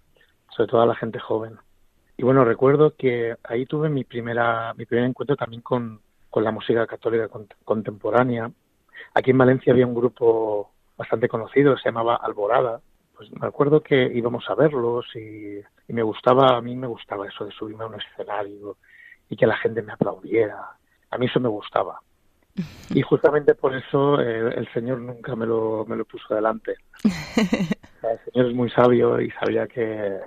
Sobre 0.56 0.68
todo 0.68 0.82
a 0.82 0.86
la 0.86 0.96
gente 0.96 1.20
joven. 1.20 1.58
Y 2.16 2.24
bueno, 2.24 2.44
recuerdo 2.44 2.96
que 2.96 3.36
ahí 3.44 3.66
tuve 3.66 3.88
mi 3.88 4.02
primera 4.02 4.74
mi 4.74 4.84
primer 4.84 5.04
encuentro 5.04 5.36
también 5.36 5.62
con, 5.62 6.00
con 6.30 6.44
la 6.44 6.52
música 6.52 6.86
católica 6.86 7.28
cont 7.28 7.52
contemporánea. 7.64 8.50
Aquí 9.14 9.30
en 9.32 9.38
Valencia 9.38 9.72
había 9.72 9.86
un 9.86 9.94
grupo 9.94 10.70
bastante 10.96 11.28
conocido, 11.28 11.76
se 11.76 11.88
llamaba 11.88 12.16
Alborada. 12.16 12.80
Pues 13.16 13.30
me 13.32 13.46
acuerdo 13.46 13.82
que 13.82 14.10
íbamos 14.14 14.48
a 14.48 14.54
verlos 14.54 15.04
y, 15.14 15.58
y 15.58 15.92
me 15.92 16.02
gustaba, 16.02 16.56
a 16.56 16.60
mí 16.60 16.76
me 16.76 16.86
gustaba 16.86 17.26
eso 17.26 17.44
de 17.44 17.52
subirme 17.52 17.84
a 17.84 17.88
un 17.88 18.00
escenario 18.00 18.76
y 19.28 19.36
que 19.36 19.46
la 19.46 19.56
gente 19.56 19.82
me 19.82 19.92
aplaudiera. 19.92 20.76
A 21.10 21.18
mí 21.18 21.26
eso 21.26 21.40
me 21.40 21.48
gustaba 21.48 22.00
y 22.94 23.02
justamente 23.02 23.54
por 23.54 23.74
eso 23.74 24.20
eh, 24.20 24.54
el 24.56 24.68
Señor 24.72 25.00
nunca 25.00 25.36
me 25.36 25.46
lo, 25.46 25.84
me 25.86 25.96
lo 25.96 26.04
puso 26.04 26.34
delante. 26.34 26.76
el 27.04 28.32
Señor 28.32 28.50
es 28.50 28.54
muy 28.54 28.70
sabio 28.70 29.20
y 29.20 29.30
sabía 29.32 29.66
que, 29.66 30.20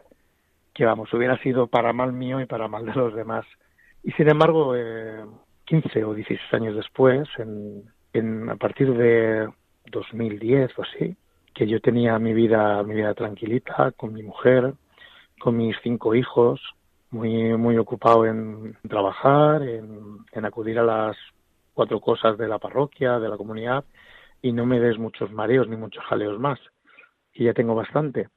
que, 0.73 0.85
vamos, 0.85 1.13
hubiera 1.13 1.37
sido 1.39 1.67
para 1.67 1.93
mal 1.93 2.13
mío 2.13 2.39
y 2.39 2.45
para 2.45 2.67
mal 2.67 2.85
de 2.85 2.93
los 2.93 3.15
demás. 3.15 3.45
Y 4.03 4.11
sin 4.11 4.29
embargo, 4.29 4.75
eh, 4.75 5.23
15 5.65 6.04
o 6.04 6.13
16 6.13 6.54
años 6.54 6.76
después, 6.76 7.28
en, 7.38 8.49
a 8.49 8.56
partir 8.56 8.93
de 8.93 9.49
2010 9.91 10.78
o 10.78 10.82
así, 10.84 11.15
que 11.54 11.67
yo 11.67 11.80
tenía 11.80 12.17
mi 12.19 12.34
vida, 12.34 12.84
mi 12.84 12.95
vida 12.95 13.13
tranquilita 13.13 13.91
con 13.91 14.13
mi 14.13 14.23
mujer, 14.23 14.73
con 15.39 15.58
mis 15.58 15.76
cinco 15.84 16.15
hijos, 16.15 16.62
muy, 17.12 17.56
muy 17.58 17.78
ocupado 17.78 18.26
en 18.26 18.76
trabajar, 18.88 19.62
en, 19.62 20.17
en 20.32 20.45
acudir 20.45 20.80
a 20.80 20.84
las 20.84 21.17
cuatro 21.73 21.99
cosas 21.99 22.38
de 22.38 22.47
la 22.47 22.60
parroquia, 22.60 23.19
de 23.19 23.30
la 23.30 23.38
comunidad, 23.38 23.84
y 24.41 24.52
no 24.52 24.65
me 24.65 24.80
des 24.80 24.97
muchos 24.97 25.32
mareos 25.32 25.67
ni 25.67 25.78
muchos 25.78 26.04
jaleos 26.06 26.40
más, 26.40 26.60
que 27.31 27.46
ya 27.46 27.54
tengo 27.54 27.75
bastante. 27.75 28.29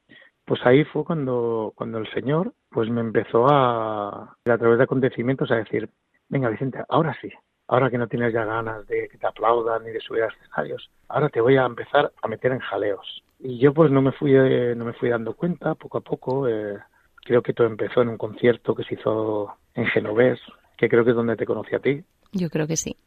Pues 0.45 0.61
ahí 0.65 0.85
fue 0.85 1.05
cuando, 1.05 1.73
cuando 1.75 1.99
el 1.99 2.11
Señor 2.13 2.53
pues 2.71 2.89
me 2.89 3.01
empezó 3.01 3.47
a, 3.49 4.37
a 4.45 4.59
través 4.59 4.79
de 4.79 4.85
acontecimientos, 4.85 5.51
a 5.51 5.57
decir, 5.57 5.91
venga 6.29 6.49
Vicente, 6.49 6.79
ahora 6.89 7.17
sí, 7.21 7.31
ahora 7.69 7.91
que 7.91 7.99
no 7.99 8.09
tienes 8.09 8.33
ya 8.33 8.45
ganas 8.45 8.87
de 8.87 9.09
que 9.09 9.19
te 9.19 9.27
aplaudan 9.27 9.85
ni 9.85 9.91
de 9.91 10.01
subir 10.01 10.23
a 10.23 10.29
escenarios, 10.29 10.91
ahora 11.09 11.29
te 11.29 11.41
voy 11.41 11.57
a 11.57 11.67
empezar 11.67 12.13
a 12.23 12.29
meter 12.29 12.53
en 12.53 12.61
jaleos. 12.61 13.23
Y 13.39 13.59
yo 13.59 13.75
pues 13.75 13.91
no 13.91 14.01
me 14.03 14.13
fui, 14.13 14.35
eh, 14.35 14.75
no 14.77 14.85
me 14.85 14.95
fui 14.95 15.11
dando 15.11 15.35
cuenta, 15.35 15.75
poco 15.75 15.99
a 15.99 16.01
poco, 16.01 16.49
eh, 16.49 16.79
creo 17.25 17.43
que 17.43 17.53
todo 17.53 17.67
empezó 17.67 18.03
en 18.03 18.09
un 18.09 18.17
concierto 18.17 18.75
que 18.75 18.85
se 18.85 18.95
hizo 18.95 19.55
en 19.75 19.87
Genovés, 19.87 20.41
que 20.77 20.89
creo 20.89 21.05
que 21.05 21.11
es 21.11 21.17
donde 21.17 21.37
te 21.37 21.47
conocí 21.47 21.75
a 21.75 21.81
ti, 21.81 22.03
yo 22.33 22.51
creo 22.51 22.67
que 22.67 22.77
sí. 22.77 22.97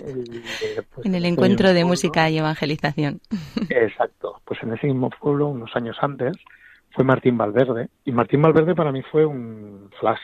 Eh, 0.00 0.82
pues, 0.94 1.06
en 1.06 1.14
el 1.14 1.26
encuentro 1.26 1.74
de 1.74 1.84
música 1.84 2.30
y 2.30 2.38
evangelización. 2.38 3.20
Exacto. 3.68 4.40
Pues 4.44 4.62
en 4.62 4.72
ese 4.72 4.86
mismo 4.86 5.10
pueblo, 5.10 5.48
unos 5.48 5.74
años 5.76 5.96
antes, 6.00 6.34
fue 6.92 7.04
Martín 7.04 7.36
Valverde. 7.36 7.88
Y 8.04 8.12
Martín 8.12 8.40
Valverde 8.40 8.74
para 8.74 8.90
mí 8.90 9.02
fue 9.02 9.26
un 9.26 9.90
flash. 10.00 10.20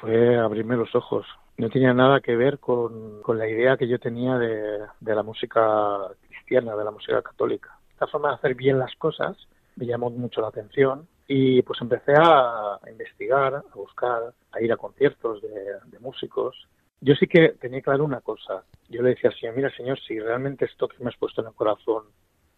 Fue 0.00 0.38
abrirme 0.38 0.76
los 0.76 0.94
ojos. 0.94 1.26
No 1.58 1.68
tenía 1.68 1.92
nada 1.92 2.20
que 2.20 2.34
ver 2.34 2.58
con, 2.58 3.20
la 3.26 3.48
idea 3.48 3.76
que 3.76 3.86
yo 3.86 3.98
tenía 3.98 4.38
de, 4.38 4.86
la 5.00 5.22
música 5.22 5.98
cristiana, 6.26 6.74
de 6.74 6.84
la 6.84 6.90
música 6.90 7.20
católica. 7.20 7.78
Esta 7.92 8.06
forma 8.06 8.30
de 8.30 8.34
hacer 8.36 8.54
bien 8.54 8.78
las 8.78 8.94
cosas 8.96 9.36
me 9.76 9.84
llamó 9.84 10.08
mucho 10.08 10.40
la 10.40 10.48
atención 10.48 11.06
y 11.28 11.60
pues 11.62 11.80
empecé 11.82 12.14
a 12.16 12.80
investigar, 12.90 13.54
a 13.54 13.74
buscar, 13.74 14.32
a 14.52 14.60
ir 14.62 14.72
a 14.72 14.76
conciertos 14.76 15.42
de, 15.42 15.98
músicos 16.00 16.66
yo 17.02 17.14
sí 17.14 17.26
que 17.26 17.50
tenía 17.60 17.80
claro 17.80 18.04
una 18.04 18.20
cosa. 18.20 18.62
Yo 18.90 19.00
le 19.00 19.10
decía 19.10 19.30
al 19.30 19.36
Señor, 19.38 19.56
mira 19.56 19.74
Señor, 19.74 19.98
si 20.00 20.18
realmente 20.18 20.66
esto 20.66 20.86
que 20.86 21.02
me 21.02 21.08
has 21.08 21.16
puesto 21.16 21.40
en 21.40 21.48
el 21.48 21.54
corazón 21.54 22.04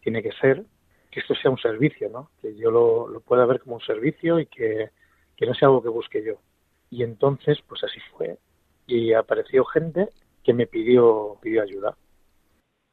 tiene 0.01 0.21
que 0.21 0.33
ser, 0.33 0.63
que 1.09 1.21
esto 1.21 1.33
sea 1.35 1.49
un 1.49 1.57
servicio, 1.57 2.09
¿no? 2.09 2.29
Que 2.41 2.53
yo 2.55 2.69
lo, 2.69 3.07
lo 3.07 3.21
pueda 3.21 3.45
ver 3.45 3.61
como 3.61 3.75
un 3.75 3.81
servicio 3.81 4.39
y 4.39 4.47
que, 4.47 4.89
que 5.37 5.45
no 5.45 5.53
sea 5.53 5.69
algo 5.69 5.81
que 5.81 5.87
busque 5.87 6.23
yo. 6.25 6.39
Y 6.93 7.01
entonces, 7.01 7.57
pues 7.67 7.83
así 7.83 7.99
fue. 8.15 8.37
Y 8.85 9.13
apareció 9.13 9.65
gente 9.65 10.09
que 10.43 10.53
me 10.53 10.67
pidió, 10.67 11.39
pidió 11.41 11.63
ayuda. 11.63 11.97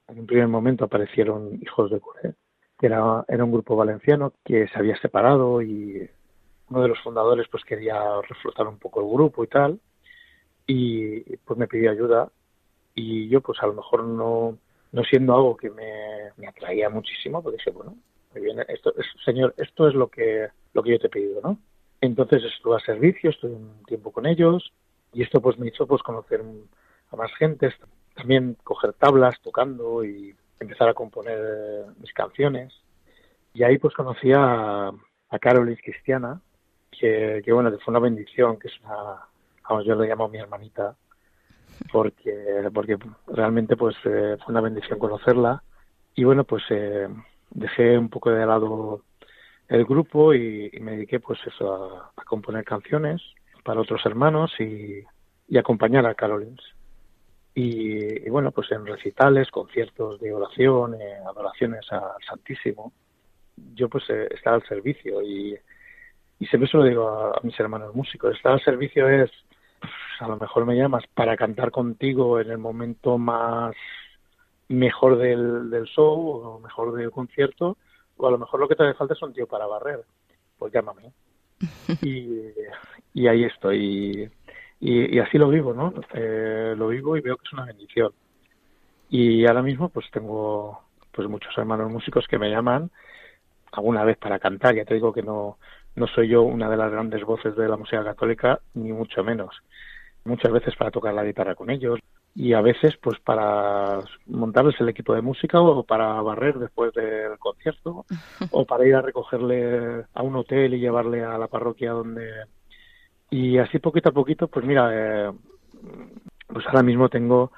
En 0.09 0.21
un 0.21 0.27
primer 0.27 0.49
momento 0.49 0.87
aparecieron 0.87 1.59
hijos 1.61 1.91
de 1.91 2.01
Curé, 2.01 2.35
que 2.79 2.87
era, 2.87 3.27
era 3.29 3.45
un 3.45 3.53
grupo 3.53 3.77
valenciano 3.77 4.33
que 4.43 4.69
se 4.69 4.79
había 4.79 4.97
separado 5.03 5.61
y 5.61 6.09
uno 6.71 6.81
de 6.81 6.89
los 6.89 6.99
fundadores 7.01 7.47
pues 7.51 7.63
quería 7.65 8.01
reflotar 8.27 8.67
un 8.67 8.79
poco 8.79 9.01
el 9.03 9.13
grupo 9.13 9.45
y 9.45 9.49
tal. 9.49 9.79
Y 10.67 11.37
pues 11.37 11.59
me 11.59 11.69
pidió 11.69 11.91
ayuda. 11.91 12.33
Y 12.95 13.29
yo 13.29 13.43
pues 13.43 13.63
a 13.63 13.67
lo 13.67 13.75
mejor 13.75 14.05
no, 14.05 14.57
no 14.93 15.05
siendo 15.05 15.35
algo 15.35 15.59
que 15.59 15.69
me, 15.69 16.31
me 16.39 16.49
atraía 16.49 16.89
muchísimo, 16.89 17.43
pues 17.43 17.59
dije, 17.59 17.71
bueno, 17.71 17.97
muy 18.33 18.41
bien, 18.41 18.61
esto, 18.67 18.95
es, 18.97 19.05
señor, 19.27 19.53
esto 19.59 19.89
es 19.89 19.95
lo 19.95 20.09
que, 20.09 20.49
lo 20.73 20.83
que 20.83 20.93
yo 20.93 20.99
te 20.99 21.09
he 21.09 21.11
pedido, 21.11 21.43
¿no? 21.43 21.59
Entonces 22.01 22.43
estuve 22.45 22.77
a 22.77 22.81
servicio, 22.81 23.31
estuve 23.31 23.53
un 23.53 23.83
tiempo 23.85 24.11
con 24.11 24.27
ellos 24.27 24.73
y 25.13 25.23
esto 25.23 25.41
pues 25.41 25.59
me 25.59 25.69
hizo 25.69 25.87
pues 25.87 26.03
conocer 26.03 26.43
a 27.11 27.17
más 27.17 27.33
gente, 27.35 27.73
también 28.15 28.57
coger 28.65 28.93
tablas 28.95 29.41
tocando 29.43 30.05
y 30.05 30.35
empezar 30.59 30.89
a 30.89 30.95
componer 30.95 31.87
mis 32.01 32.13
canciones. 32.13 32.73
Y 33.53 33.65
ahí 33.65 33.79
pues 33.79 33.95
conocí 33.95 34.33
a, 34.33 34.89
a 34.89 35.39
Carolis 35.39 35.81
Cristiana, 35.83 36.41
que, 36.91 37.43
que 37.45 37.53
bueno, 37.53 37.71
que 37.71 37.79
fue 37.79 37.93
una 37.93 38.01
bendición, 38.01 38.59
que 38.59 38.69
es 38.69 38.75
una, 38.85 39.83
yo 39.83 39.95
le 39.95 40.09
llamo 40.09 40.29
mi 40.29 40.39
hermanita, 40.39 40.97
porque, 41.93 42.69
porque 42.73 42.99
realmente 43.27 43.77
pues 43.77 43.97
eh, 44.05 44.37
fue 44.45 44.53
una 44.53 44.61
bendición 44.61 44.99
conocerla. 44.99 45.63
Y 46.15 46.25
bueno, 46.25 46.45
pues 46.45 46.63
eh, 46.71 47.09
dejé 47.51 47.97
un 47.97 48.09
poco 48.09 48.31
de 48.31 48.47
lado 48.47 49.03
el 49.71 49.85
grupo 49.85 50.35
y, 50.35 50.71
me 50.81 50.93
dediqué 50.93 51.21
pues 51.21 51.39
eso 51.47 52.13
a, 52.17 52.25
componer 52.25 52.65
canciones 52.65 53.23
para 53.65 53.81
otros 53.81 54.05
hermanos 54.05 54.53
y, 54.59 55.05
acompañar 55.57 56.07
a 56.07 56.15
Carolins. 56.15 56.63
Y, 57.55 58.29
bueno, 58.31 58.53
pues 58.53 58.71
en 58.71 58.87
recitales, 58.87 59.51
conciertos 59.51 60.21
de 60.21 60.33
oración, 60.33 60.95
eh, 60.95 61.17
adoraciones 61.27 61.81
al 61.91 62.23
Santísimo, 62.27 62.93
yo 63.75 63.89
pues 63.89 64.05
eh, 64.11 64.29
estaba 64.31 64.57
al 64.57 64.67
servicio 64.67 65.21
y, 65.23 65.57
y 66.39 66.47
siempre 66.47 66.71
se 66.71 66.77
lo 66.77 66.85
digo 66.85 67.09
a, 67.09 67.41
mis 67.43 67.59
hermanos 67.59 67.95
músicos, 67.95 68.37
estar 68.37 68.53
al 68.53 68.63
servicio 68.63 69.09
es, 69.09 69.31
a 70.21 70.29
lo 70.29 70.37
mejor 70.37 70.67
me 70.67 70.77
llamas 70.77 71.05
para 71.15 71.37
cantar 71.37 71.71
contigo 71.73 72.41
en 72.41 72.51
el 72.51 72.59
momento 72.59 73.19
más 73.19 73.75
mejor 74.69 75.19
del, 75.19 75.69
del 75.69 75.85
show 75.87 76.31
o 76.31 76.61
mejor 76.61 76.95
del 76.95 77.11
concierto, 77.11 77.77
o 78.21 78.29
a 78.29 78.31
lo 78.31 78.39
mejor 78.39 78.61
lo 78.61 78.69
que 78.69 78.77
te 78.77 78.85
hace 78.85 78.95
falta 78.97 79.15
es 79.15 79.23
un 79.23 79.33
tío 79.33 79.47
para 79.47 79.67
barrer, 79.67 80.05
pues 80.59 80.73
llámame. 80.73 81.13
y, 82.03 82.53
y 83.15 83.27
ahí 83.27 83.45
estoy. 83.45 84.31
Y, 84.81 85.17
y, 85.17 85.19
así 85.19 85.39
lo 85.39 85.49
vivo, 85.49 85.75
¿no? 85.75 85.93
Eh, 86.15 86.75
lo 86.77 86.89
vivo 86.89 87.17
y 87.17 87.21
veo 87.21 87.37
que 87.37 87.45
es 87.47 87.53
una 87.53 87.67
bendición. 87.67 88.13
Y 89.11 89.47
ahora 89.47 89.63
mismo 89.63 89.89
pues 89.89 90.07
tengo 90.11 90.81
pues 91.13 91.29
muchos 91.29 91.57
hermanos 91.59 91.91
músicos 91.91 92.27
que 92.29 92.39
me 92.39 92.51
llaman 92.51 92.91
alguna 93.73 94.05
vez 94.05 94.17
para 94.19 94.39
cantar. 94.39 94.75
Ya 94.75 94.85
te 94.85 94.95
digo 94.95 95.13
que 95.13 95.23
no, 95.23 95.59
no 95.97 96.07
soy 96.07 96.29
yo 96.29 96.43
una 96.43 96.69
de 96.71 96.77
las 96.77 96.91
grandes 96.91 97.25
voces 97.25 97.57
de 97.57 97.69
la 97.69 97.77
música 97.77 98.05
católica, 98.05 98.61
ni 98.75 98.93
mucho 98.93 99.25
menos. 99.25 99.55
Muchas 100.25 100.53
veces 100.53 100.77
para 100.77 100.91
tocar 100.91 101.15
la 101.15 101.25
guitarra 101.25 101.55
con 101.55 101.71
ellos, 101.71 101.99
y 102.35 102.53
a 102.53 102.61
veces 102.61 102.97
pues 103.03 103.19
para 103.21 104.01
montarles 104.27 104.81
el 104.81 104.89
equipo 104.89 105.15
de 105.15 105.23
música 105.23 105.61
o 105.61 105.83
para 105.83 106.21
barrer 106.23 106.59
después 106.59 106.93
del 106.95 107.39
concierto 107.39 108.05
o 108.51 108.65
para 108.65 108.87
ir 108.87 108.95
a 108.95 109.03
recogerle 109.03 110.05
a 110.15 110.23
un 110.23 110.37
hotel 110.37 110.75
y 110.75 110.81
llevarle 110.81 111.25
a 111.25 111.39
la 111.39 111.49
parroquia 111.49 111.93
donde 111.93 112.29
y 113.31 113.59
así 113.59 113.79
poquito 113.79 114.11
a 114.11 114.13
poquito 114.13 114.49
pues 114.49 114.65
mira 114.65 114.91
eh, 114.93 115.33
pues 116.47 116.67
ahora 116.67 116.83
mismo 116.83 117.09
tengo 117.09 117.53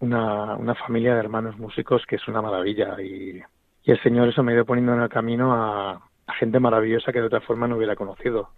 una, 0.00 0.56
una 0.56 0.74
familia 0.74 1.14
de 1.14 1.20
hermanos 1.20 1.58
músicos 1.58 2.04
que 2.06 2.16
es 2.16 2.28
una 2.28 2.42
maravilla 2.42 3.00
y, 3.00 3.40
y 3.82 3.90
el 3.90 4.02
Señor 4.02 4.28
eso 4.28 4.42
me 4.42 4.52
ha 4.52 4.56
ido 4.56 4.64
poniendo 4.64 4.94
en 4.94 5.00
el 5.00 5.08
camino 5.08 5.52
a, 5.52 6.00
a 6.26 6.34
gente 6.34 6.60
maravillosa 6.60 7.12
que 7.12 7.20
de 7.20 7.26
otra 7.26 7.40
forma 7.40 7.68
no 7.68 7.76
hubiera 7.76 7.96
conocido. 7.96 8.50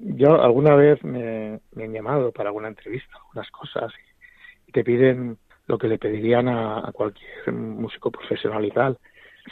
Yo 0.00 0.40
alguna 0.42 0.74
vez 0.74 1.02
me, 1.04 1.60
me 1.72 1.84
han 1.84 1.92
llamado 1.92 2.32
para 2.32 2.48
alguna 2.48 2.68
entrevista 2.68 3.16
algunas 3.16 3.50
cosas 3.50 3.92
y 3.92 4.13
te 4.74 4.82
piden 4.82 5.38
lo 5.66 5.78
que 5.78 5.88
le 5.88 5.98
pedirían 5.98 6.48
a, 6.48 6.80
a 6.80 6.92
cualquier 6.92 7.52
músico 7.52 8.10
profesional 8.10 8.64
y 8.64 8.70
tal, 8.70 8.98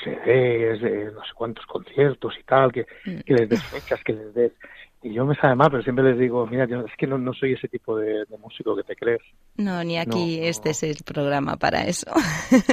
CDs, 0.03 0.81
de 0.83 1.13
no 1.13 1.21
sé 1.21 1.31
cuántos 1.35 1.65
conciertos 1.67 2.35
y 2.39 2.43
tal, 2.43 2.73
que, 2.73 2.85
que 3.05 3.33
les 3.33 3.49
des 3.49 3.63
fechas, 3.63 4.03
que 4.05 4.13
les 4.13 4.35
des... 4.35 4.53
Y 5.05 5.15
yo 5.15 5.25
me 5.25 5.35
sabe 5.35 5.57
mal, 5.57 5.69
pero 5.71 5.83
siempre 5.83 6.05
les 6.05 6.19
digo, 6.19 6.47
mira, 6.47 6.67
yo 6.67 6.81
es 6.83 6.93
que 6.97 7.09
no, 7.09 7.19
no 7.19 7.33
soy 7.35 7.55
ese 7.55 7.67
tipo 7.67 7.97
de, 7.97 8.25
de, 8.25 8.39
músico 8.39 8.77
que 8.77 8.85
te 8.85 8.95
crees. 8.95 9.21
No, 9.57 9.83
ni 9.83 9.99
aquí 9.99 10.39
no, 10.39 10.47
este 10.47 10.69
no. 10.69 10.71
es 10.71 10.83
el 10.85 10.97
programa 11.05 11.57
para 11.57 11.85
eso. 11.87 12.13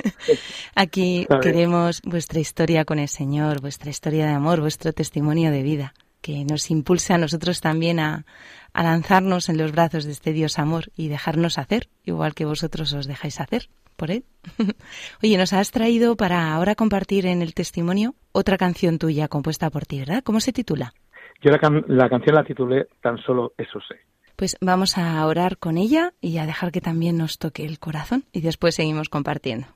aquí 0.75 1.25
queremos 1.41 2.01
vuestra 2.03 2.39
historia 2.39 2.85
con 2.85 2.99
el 2.99 3.07
Señor, 3.07 3.61
vuestra 3.61 3.89
historia 3.89 4.27
de 4.27 4.33
amor, 4.33 4.61
vuestro 4.61 4.93
testimonio 4.93 5.49
de 5.49 5.63
vida 5.63 5.93
que 6.21 6.43
nos 6.45 6.69
impulse 6.69 7.13
a 7.13 7.17
nosotros 7.17 7.61
también 7.61 7.99
a, 7.99 8.25
a, 8.73 8.83
lanzarnos 8.83 9.49
en 9.49 9.57
los 9.57 9.71
brazos 9.71 10.05
de 10.05 10.11
este 10.11 10.33
Dios 10.33 10.59
amor 10.59 10.85
y 10.95 11.07
dejarnos 11.07 11.57
hacer, 11.57 11.89
igual 12.03 12.33
que 12.33 12.45
vosotros 12.45 12.93
os 12.93 13.07
dejáis 13.07 13.39
hacer 13.39 13.69
por 13.95 14.11
él. 14.11 14.23
Oye, 15.23 15.37
nos 15.37 15.53
has 15.53 15.71
traído 15.71 16.15
para 16.15 16.53
ahora 16.53 16.75
compartir 16.75 17.25
en 17.25 17.41
el 17.41 17.53
testimonio 17.53 18.15
otra 18.31 18.57
canción 18.57 18.97
tuya 18.97 19.27
compuesta 19.27 19.69
por 19.69 19.85
ti, 19.85 19.99
¿verdad? 19.99 20.23
¿Cómo 20.23 20.39
se 20.39 20.53
titula? 20.53 20.93
Yo 21.41 21.51
la, 21.51 21.57
can 21.57 21.83
la 21.87 22.09
canción 22.09 22.35
la 22.35 22.43
titulé 22.43 22.87
Tan 23.01 23.17
solo 23.17 23.53
eso 23.57 23.79
sé. 23.87 23.95
Pues 24.35 24.57
vamos 24.61 24.97
a 24.97 25.25
orar 25.25 25.57
con 25.57 25.77
ella 25.77 26.13
y 26.21 26.37
a 26.37 26.45
dejar 26.45 26.71
que 26.71 26.81
también 26.81 27.17
nos 27.17 27.37
toque 27.37 27.65
el 27.65 27.77
corazón 27.77 28.23
y 28.31 28.41
después 28.41 28.75
seguimos 28.75 29.09
compartiendo. 29.09 29.67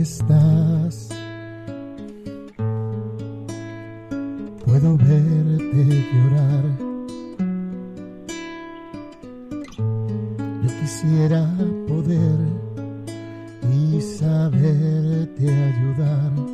estás. 0.00 1.08
Puedo 4.64 4.96
verte 4.96 6.04
llorar. 6.12 6.64
Yo 10.62 10.80
quisiera 10.80 11.48
poder 11.88 12.38
y 13.72 14.00
saberte 14.00 15.48
ayudar. 15.48 16.47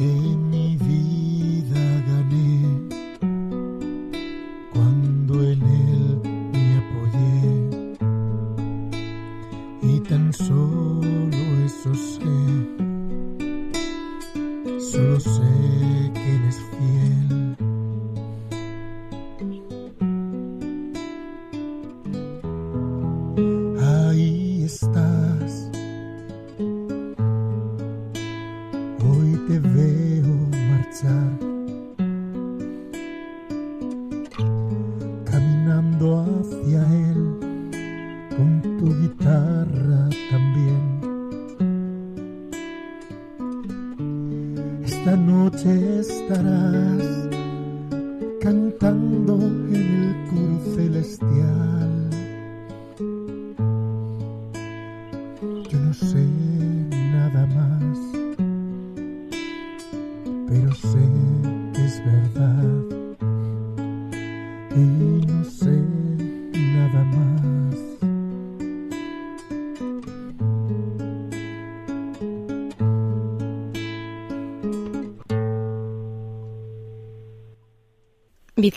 Que 0.00 0.49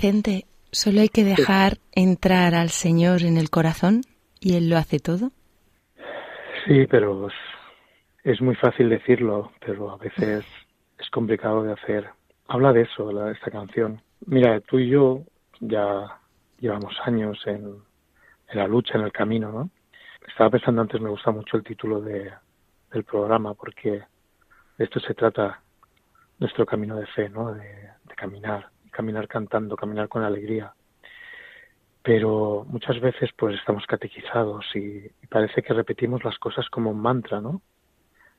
Vicente, 0.04 0.44
solo 0.74 1.00
hay 1.00 1.08
que 1.08 1.24
dejar 1.24 1.78
entrar 1.94 2.56
al 2.56 2.72
Señor 2.72 3.22
en 3.22 3.38
el 3.38 3.50
corazón 3.50 4.02
y 4.42 4.58
Él 4.58 4.70
lo 4.70 4.76
hace 4.76 5.00
todo. 5.00 5.32
Sí, 6.66 6.86
pero 6.88 7.30
es, 7.30 7.34
es 8.26 8.42
muy 8.42 8.54
fácil 8.56 8.90
decirlo, 8.90 9.54
pero 9.66 9.92
a 9.92 9.96
veces 9.96 10.44
es 11.00 11.10
complicado 11.10 11.64
de 11.64 11.72
hacer. 11.72 12.10
Habla 12.50 12.74
de 12.74 12.82
eso, 12.82 13.14
la- 13.14 13.32
esta 13.32 13.50
canción. 13.50 14.02
Mira, 14.26 14.60
tú 14.60 14.78
y 14.78 14.90
yo 14.90 15.22
ya 15.62 16.20
llevamos 16.60 16.94
años 17.06 17.42
en, 17.46 17.64
en 18.50 18.58
la 18.60 18.68
lucha, 18.68 18.98
en 18.98 19.06
el 19.06 19.14
camino, 19.14 19.54
¿no? 19.54 19.70
Estaba 20.28 20.50
pensando 20.50 20.82
antes, 20.82 21.00
me 21.00 21.12
gusta 21.12 21.32
mucho 21.32 21.56
el 21.56 21.64
título 21.64 22.02
de, 22.02 22.30
del 22.92 23.06
programa, 23.06 23.54
porque 23.54 24.04
de 24.78 24.84
esto 24.84 25.00
se 25.00 25.14
trata 25.14 25.62
nuestro 26.40 26.66
camino 26.66 26.98
de 26.98 27.06
fe, 27.08 27.30
¿no? 27.30 27.54
De, 27.54 27.64
de 27.64 28.16
caminar, 28.18 28.68
caminar 28.94 29.28
cantando, 29.28 29.76
caminar 29.76 30.08
con 30.08 30.24
alegría 30.24 30.74
pero 32.04 32.66
muchas 32.68 33.00
veces 33.00 33.32
pues 33.38 33.56
estamos 33.56 33.86
catequizados 33.88 34.66
y, 34.76 35.10
parece 35.30 35.64
que 35.64 35.74
repetimos 35.74 36.24
las 36.24 36.38
cosas 36.38 36.70
como 36.70 36.92
un 36.92 37.00
mantra, 37.00 37.42
¿no? 37.42 37.62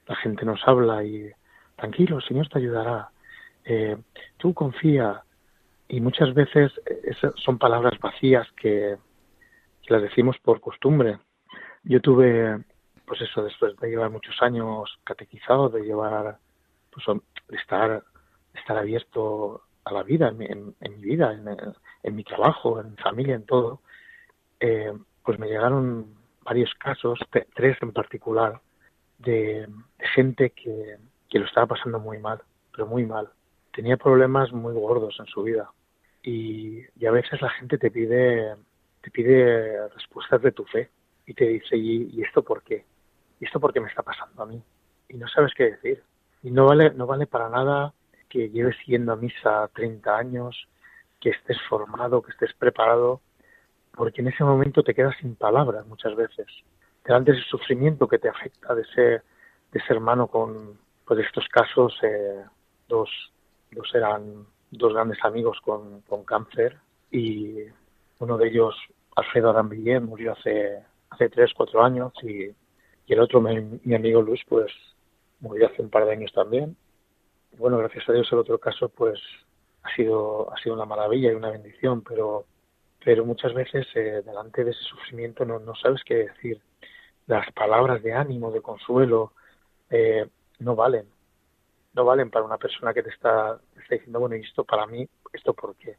La 0.06 0.14
gente 0.16 0.44
nos 0.44 0.60
habla 0.68 1.02
y 1.02 1.28
tranquilo, 1.74 2.18
el 2.18 2.24
Señor 2.24 2.48
te 2.48 2.58
ayudará, 2.58 3.08
eh, 3.64 3.96
tú 4.36 4.52
confía 4.52 5.24
y 5.88 6.00
muchas 6.00 6.34
veces 6.34 6.72
esas 7.04 7.32
son 7.36 7.58
palabras 7.58 7.98
vacías 7.98 8.46
que, 8.52 8.96
que 9.82 9.94
las 9.94 10.02
decimos 10.02 10.36
por 10.42 10.60
costumbre. 10.60 11.18
Yo 11.82 12.00
tuve, 12.00 12.62
pues 13.06 13.22
eso, 13.22 13.42
después 13.42 13.74
de 13.76 13.88
llevar 13.88 14.10
muchos 14.10 14.40
años 14.42 15.00
catequizado, 15.04 15.70
de 15.70 15.82
llevar, 15.82 16.38
pues 16.92 17.06
de 17.48 17.56
estar, 17.56 18.04
de 18.52 18.60
estar 18.60 18.76
abierto 18.76 19.62
a 19.84 19.92
la 19.92 20.02
vida, 20.02 20.28
en 20.28 20.38
mi, 20.38 20.46
en, 20.46 20.74
en 20.80 21.00
mi 21.00 21.02
vida, 21.02 21.32
en, 22.02 22.14
mi 22.16 22.24
trabajo, 22.24 22.80
en 22.80 22.92
mi 22.92 22.96
familia, 22.96 23.34
en 23.34 23.44
todo, 23.44 23.80
eh, 24.60 24.92
pues 25.22 25.38
me 25.38 25.48
llegaron 25.48 26.14
varios 26.42 26.72
casos, 26.74 27.18
tres 27.54 27.76
en 27.80 27.92
particular, 27.92 28.60
de, 29.18 29.68
gente 30.14 30.50
que, 30.50 30.96
que, 31.28 31.38
lo 31.38 31.46
estaba 31.46 31.66
pasando 31.66 31.98
muy 31.98 32.18
mal, 32.18 32.42
pero 32.72 32.86
muy 32.86 33.06
mal. 33.06 33.28
Tenía 33.72 33.96
problemas 33.96 34.52
muy 34.52 34.74
gordos 34.74 35.16
en 35.18 35.26
su 35.26 35.42
vida. 35.42 35.70
Y, 36.22 36.82
a 37.06 37.10
veces 37.10 37.40
la 37.42 37.50
gente 37.50 37.76
te 37.78 37.90
pide, 37.90 38.54
te 39.02 39.10
pide 39.10 39.88
respuestas 39.88 40.40
de 40.42 40.52
tu 40.52 40.64
fe 40.64 40.90
y 41.26 41.34
te 41.34 41.46
dice, 41.46 41.76
¿y, 41.76 42.10
¿y 42.12 42.22
esto 42.22 42.42
por 42.42 42.62
qué? 42.62 42.84
¿Y 43.40 43.44
esto 43.44 43.60
por 43.60 43.72
qué 43.72 43.80
me 43.80 43.88
está 43.88 44.02
pasando 44.02 44.42
a 44.42 44.46
mí? 44.46 44.62
Y 45.08 45.16
no 45.16 45.28
sabes 45.28 45.52
qué 45.54 45.72
decir. 45.72 46.02
Y 46.42 46.50
no 46.50 46.66
vale, 46.66 46.90
no 46.90 47.06
vale 47.06 47.26
para 47.26 47.48
nada 47.48 47.92
que 48.34 48.50
lleves 48.50 48.76
yendo 48.84 49.12
a 49.12 49.16
misa 49.16 49.70
30 49.74 50.16
años, 50.16 50.66
que 51.20 51.30
estés 51.30 51.56
formado, 51.68 52.20
que 52.20 52.32
estés 52.32 52.52
preparado, 52.54 53.20
porque 53.92 54.22
en 54.22 54.28
ese 54.28 54.42
momento 54.42 54.82
te 54.82 54.92
quedas 54.92 55.14
sin 55.20 55.36
palabras 55.36 55.86
muchas 55.86 56.16
veces. 56.16 56.46
Delante 57.04 57.30
de 57.30 57.38
ese 57.38 57.48
sufrimiento 57.48 58.08
que 58.08 58.18
te 58.18 58.28
afecta 58.28 58.74
de 58.74 58.82
ese, 58.82 59.02
de 59.02 59.22
ese 59.78 59.92
hermano 59.92 60.26
con, 60.26 60.76
pues 61.06 61.20
estos 61.20 61.46
casos, 61.46 61.96
eh, 62.02 62.44
dos, 62.88 63.08
dos 63.70 63.88
eran 63.94 64.46
dos 64.72 64.92
grandes 64.92 65.22
amigos 65.22 65.60
con, 65.62 66.00
con 66.00 66.24
cáncer 66.24 66.76
y 67.12 67.58
uno 68.18 68.36
de 68.36 68.48
ellos, 68.48 68.74
Alfredo 69.14 69.50
Arambillé, 69.50 70.00
murió 70.00 70.32
hace, 70.32 70.82
hace 71.10 71.28
tres, 71.28 71.52
cuatro 71.56 71.84
años 71.84 72.12
y, 72.20 72.46
y 72.46 73.12
el 73.12 73.20
otro, 73.20 73.40
mi, 73.40 73.78
mi 73.84 73.94
amigo 73.94 74.22
Luis, 74.22 74.40
pues 74.48 74.72
murió 75.38 75.68
hace 75.68 75.82
un 75.82 75.90
par 75.90 76.04
de 76.04 76.14
años 76.14 76.32
también. 76.32 76.76
Bueno, 77.56 77.78
gracias 77.78 78.08
a 78.08 78.12
Dios 78.12 78.28
el 78.32 78.38
otro 78.38 78.58
caso, 78.58 78.88
pues 78.88 79.20
ha 79.84 79.94
sido, 79.94 80.52
ha 80.52 80.56
sido 80.58 80.74
una 80.74 80.86
maravilla 80.86 81.30
y 81.30 81.34
una 81.34 81.50
bendición, 81.50 82.02
pero, 82.02 82.46
pero 83.04 83.24
muchas 83.24 83.54
veces 83.54 83.86
eh, 83.94 84.22
delante 84.24 84.64
de 84.64 84.72
ese 84.72 84.82
sufrimiento 84.82 85.44
no, 85.44 85.60
no 85.60 85.74
sabes 85.76 86.02
qué 86.04 86.14
decir. 86.14 86.60
Las 87.26 87.50
palabras 87.52 88.02
de 88.02 88.12
ánimo, 88.12 88.50
de 88.50 88.60
consuelo, 88.60 89.32
eh, 89.88 90.26
no 90.58 90.74
valen. 90.74 91.06
No 91.94 92.04
valen 92.04 92.30
para 92.30 92.44
una 92.44 92.58
persona 92.58 92.92
que 92.92 93.04
te 93.04 93.10
está, 93.10 93.58
te 93.74 93.82
está 93.82 93.94
diciendo, 93.94 94.18
bueno, 94.18 94.34
¿y 94.34 94.40
esto 94.40 94.64
para 94.64 94.86
mí? 94.86 95.08
¿Esto 95.32 95.54
por 95.54 95.76
qué? 95.76 95.96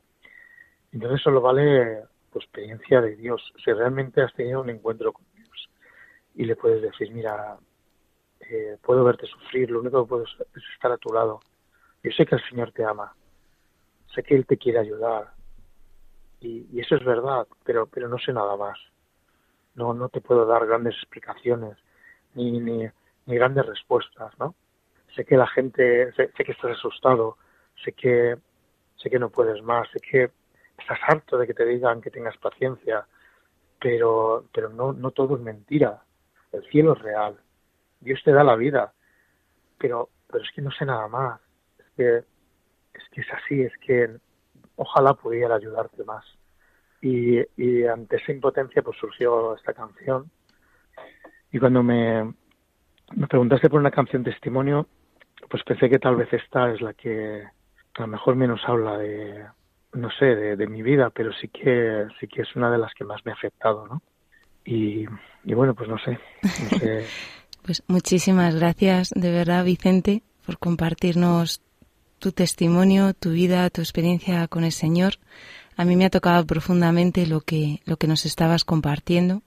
Entonces 0.92 1.22
solo 1.22 1.40
vale 1.40 2.04
tu 2.34 2.40
experiencia 2.40 3.00
de 3.00 3.16
Dios. 3.16 3.54
Si 3.64 3.72
realmente 3.72 4.22
has 4.22 4.34
tenido 4.34 4.60
un 4.62 4.70
encuentro 4.70 5.14
con 5.14 5.24
Dios 5.34 5.70
y 6.36 6.44
le 6.44 6.58
puedes 6.58 6.82
decir, 6.82 7.12
mira, 7.12 7.58
eh, 8.42 8.78
puedo 8.82 9.04
verte 9.04 9.26
sufrir, 9.26 9.72
lo 9.72 9.80
único 9.80 10.04
que 10.04 10.10
puedo 10.10 10.24
es 10.24 10.64
estar 10.74 10.92
a 10.92 10.98
tu 10.98 11.14
lado. 11.14 11.42
Yo 12.04 12.12
sé 12.12 12.26
que 12.26 12.36
el 12.36 12.50
Señor 12.50 12.72
te 12.72 12.84
ama, 12.84 13.14
sé 14.14 14.24
que 14.24 14.36
Él 14.36 14.46
te 14.46 14.58
quiere 14.58 14.80
ayudar 14.80 15.32
y, 16.40 16.80
eso 16.80 16.96
es 16.96 17.04
verdad, 17.04 17.48
pero, 17.64 17.88
pero 17.88 18.08
no 18.08 18.18
sé 18.20 18.32
nada 18.34 18.56
más. 18.56 18.78
No, 19.76 19.94
no 19.94 20.10
te 20.10 20.22
puedo 20.22 20.46
dar 20.46 20.66
grandes 20.66 20.96
explicaciones 20.96 21.78
ni, 22.34 22.60
ni, 22.60 22.88
ni 23.26 23.36
grandes 23.36 23.66
respuestas, 23.66 24.38
¿no? 24.40 24.56
Sé 25.16 25.26
que 25.26 25.38
la 25.38 25.48
gente, 25.48 26.12
sé, 26.14 26.32
sé 26.36 26.44
que 26.44 26.52
estás 26.52 26.72
asustado, 26.72 27.38
sé 27.84 27.94
que, 27.94 28.38
sé 28.98 29.10
que 29.10 29.20
no 29.20 29.30
puedes 29.30 29.62
más, 29.64 29.90
sé 29.92 30.00
que 30.00 30.32
estás 30.78 31.00
harto 31.08 31.38
de 31.38 31.48
que 31.48 31.54
te 31.54 31.66
digan 31.66 32.02
que 32.02 32.12
tengas 32.12 32.38
paciencia, 32.38 33.06
pero, 33.80 34.46
pero 34.54 34.70
no, 34.70 34.94
no 34.94 35.12
todo 35.12 35.36
es 35.36 35.42
mentira. 35.42 36.04
El 36.52 36.64
cielo 36.70 36.94
es 36.94 37.02
real. 37.02 37.38
Dios 38.00 38.22
te 38.24 38.32
da 38.32 38.44
la 38.44 38.56
vida, 38.56 38.94
pero, 39.78 40.10
pero 40.28 40.44
es 40.44 40.52
que 40.52 40.62
no 40.62 40.72
sé 40.72 40.86
nada 40.86 41.08
más. 41.08 41.40
Es 41.80 41.86
que, 41.96 42.18
es 42.18 43.10
que 43.12 43.22
es 43.22 43.28
así, 43.34 43.62
es 43.62 43.74
que 43.78 44.10
ojalá 44.76 45.14
pudiera 45.14 45.56
ayudarte 45.56 46.04
más. 46.04 46.26
Y, 47.02 47.40
y 47.58 47.86
ante 47.86 48.18
esa 48.18 48.32
impotencia 48.32 48.82
pues 48.82 48.98
surgió 48.98 49.56
esta 49.56 49.74
canción. 49.74 50.30
Y 51.52 51.60
cuando 51.60 51.84
me, 51.84 52.34
me 53.16 53.28
preguntaste 53.28 53.70
por 53.70 53.80
una 53.80 53.92
canción 53.92 54.24
testimonio, 54.24 54.88
pues 55.50 55.64
pensé 55.64 55.90
que 55.90 56.00
tal 56.00 56.16
vez 56.16 56.32
esta 56.34 56.72
es 56.72 56.82
la 56.82 56.94
que 56.94 57.44
a 57.44 58.02
lo 58.02 58.08
mejor 58.08 58.36
menos 58.36 58.62
habla 58.66 58.98
de, 58.98 59.46
no 59.94 60.10
sé, 60.12 60.26
de, 60.26 60.56
de 60.56 60.68
mi 60.68 60.82
vida, 60.82 61.10
pero 61.10 61.32
sí 61.34 61.48
que 61.48 62.08
sí 62.20 62.28
que 62.28 62.42
es 62.42 62.56
una 62.56 62.70
de 62.72 62.78
las 62.78 62.94
que 62.94 63.06
más 63.06 63.26
me 63.26 63.32
ha 63.32 63.36
afectado, 63.36 63.88
¿no? 63.88 64.02
Y, 64.66 65.06
y 65.44 65.54
bueno, 65.54 65.76
pues 65.76 65.88
no 65.88 65.98
sé, 66.00 66.20
no 66.42 66.80
sé. 66.80 67.06
Pues 67.66 67.82
muchísimas 67.88 68.54
gracias 68.54 69.10
de 69.10 69.32
verdad, 69.32 69.66
Vicente, 69.66 70.22
por 70.46 70.60
compartirnos 70.60 71.64
tu 72.20 72.32
testimonio, 72.32 73.16
tu 73.16 73.32
vida, 73.32 73.68
tu 73.72 73.82
experiencia 73.82 74.48
con 74.48 74.64
el 74.64 74.72
Señor. 74.72 75.16
A 75.76 75.84
mí 75.84 75.96
me 75.96 76.06
ha 76.06 76.12
tocado 76.12 76.46
profundamente 76.46 77.26
lo 77.26 77.42
que, 77.42 77.82
lo 77.86 77.98
que 77.98 78.06
nos 78.06 78.28
estabas 78.28 78.66
compartiendo. 78.66 79.42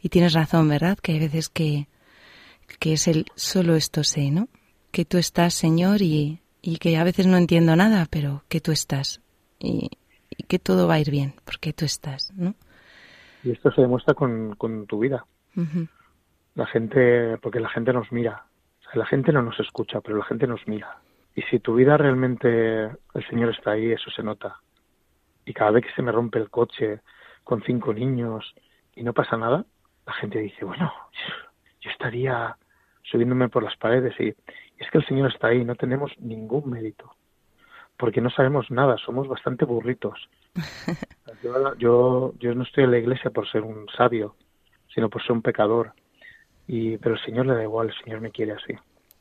Y 0.00 0.08
tienes 0.08 0.34
razón, 0.34 0.68
¿verdad? 0.68 0.96
Que 0.98 1.12
hay 1.12 1.18
veces 1.18 1.48
que, 1.48 1.88
que 2.78 2.92
es 2.92 3.08
el 3.08 3.26
solo 3.34 3.74
esto 3.74 4.04
sé, 4.04 4.30
¿no? 4.30 4.46
Que 4.92 5.04
tú 5.04 5.18
estás, 5.18 5.52
Señor, 5.52 6.00
y, 6.00 6.38
y 6.62 6.76
que 6.76 6.96
a 6.96 7.02
veces 7.02 7.26
no 7.26 7.36
entiendo 7.38 7.74
nada, 7.74 8.06
pero 8.08 8.44
que 8.48 8.60
tú 8.60 8.70
estás. 8.70 9.20
Y, 9.58 9.90
y 10.30 10.44
que 10.44 10.60
todo 10.60 10.86
va 10.86 10.94
a 10.94 11.00
ir 11.00 11.10
bien, 11.10 11.34
porque 11.44 11.72
tú 11.72 11.86
estás, 11.86 12.32
¿no? 12.36 12.54
Y 13.42 13.50
esto 13.50 13.72
se 13.72 13.80
demuestra 13.80 14.14
con, 14.14 14.54
con 14.54 14.86
tu 14.86 15.00
vida. 15.00 15.26
La 16.54 16.66
gente, 16.66 17.38
porque 17.38 17.60
la 17.60 17.68
gente 17.68 17.92
nos 17.92 18.12
mira. 18.12 18.44
O 18.80 18.82
sea, 18.84 18.92
la 18.96 19.06
gente 19.06 19.32
no 19.32 19.42
nos 19.42 19.58
escucha, 19.60 20.00
pero 20.00 20.18
la 20.18 20.24
gente 20.24 20.46
nos 20.46 20.66
mira. 20.66 20.98
Y 21.34 21.42
si 21.42 21.60
tu 21.60 21.74
vida 21.74 21.96
realmente 21.96 22.84
el 22.84 23.26
Señor 23.28 23.50
está 23.50 23.72
ahí, 23.72 23.90
eso 23.90 24.10
se 24.10 24.22
nota. 24.22 24.56
Y 25.44 25.54
cada 25.54 25.70
vez 25.70 25.86
que 25.86 25.92
se 25.92 26.02
me 26.02 26.12
rompe 26.12 26.38
el 26.38 26.50
coche 26.50 27.00
con 27.42 27.62
cinco 27.62 27.94
niños 27.94 28.54
y 28.94 29.02
no 29.02 29.12
pasa 29.12 29.36
nada, 29.36 29.64
la 30.06 30.12
gente 30.12 30.38
dice, 30.40 30.64
bueno, 30.64 30.92
yo 31.80 31.90
estaría 31.90 32.56
subiéndome 33.02 33.48
por 33.48 33.62
las 33.62 33.76
paredes 33.76 34.14
y, 34.20 34.28
y 34.28 34.34
es 34.78 34.90
que 34.90 34.98
el 34.98 35.06
Señor 35.06 35.32
está 35.32 35.48
ahí, 35.48 35.64
no 35.64 35.74
tenemos 35.74 36.12
ningún 36.18 36.70
mérito. 36.70 37.14
Porque 37.96 38.20
no 38.20 38.30
sabemos 38.30 38.70
nada, 38.70 38.96
somos 38.98 39.28
bastante 39.28 39.64
burritos. 39.64 40.28
Yo, 41.42 41.74
yo, 41.76 42.34
yo 42.38 42.54
no 42.54 42.62
estoy 42.62 42.84
en 42.84 42.90
la 42.92 42.98
iglesia 42.98 43.30
por 43.30 43.50
ser 43.50 43.62
un 43.62 43.88
sabio, 43.88 44.36
sino 44.94 45.08
por 45.08 45.22
ser 45.22 45.32
un 45.32 45.42
pecador. 45.42 45.92
Y, 46.66 46.98
pero 46.98 47.14
el 47.16 47.20
Señor 47.22 47.46
le 47.46 47.54
da 47.54 47.62
igual, 47.62 47.88
el 47.88 48.04
Señor 48.04 48.20
me 48.20 48.30
quiere 48.30 48.52
así. 48.52 48.74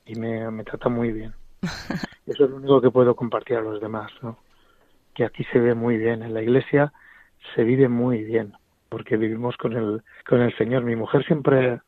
Y 0.06 0.16
me, 0.16 0.50
me 0.52 0.64
trata 0.64 0.90
muy 0.90 1.12
bien. 1.12 1.34
Eso 2.28 2.46
es 2.46 2.50
lo 2.50 2.58
único 2.58 2.82
que 2.82 2.92
puedo 2.92 3.16
compartir 3.16 3.58
a 3.58 3.62
los 3.62 3.82
demás, 3.82 4.12
¿no? 4.22 4.38
Que 5.14 5.26
aquí 5.26 5.44
se 5.52 5.60
ve 5.60 5.76
muy 5.76 5.98
bien, 5.98 6.24
en 6.24 6.34
la 6.34 6.42
iglesia 6.42 6.94
se 7.56 7.64
vive 7.64 7.90
muy 7.90 8.24
bien, 8.24 8.54
porque 8.90 9.18
vivimos 9.18 9.58
con 9.58 9.74
el, 9.74 10.02
con 10.28 10.42
el 10.42 10.56
Señor. 10.58 10.84
Mi 10.84 10.96
mujer 10.96 11.26
siempre, 11.26 11.80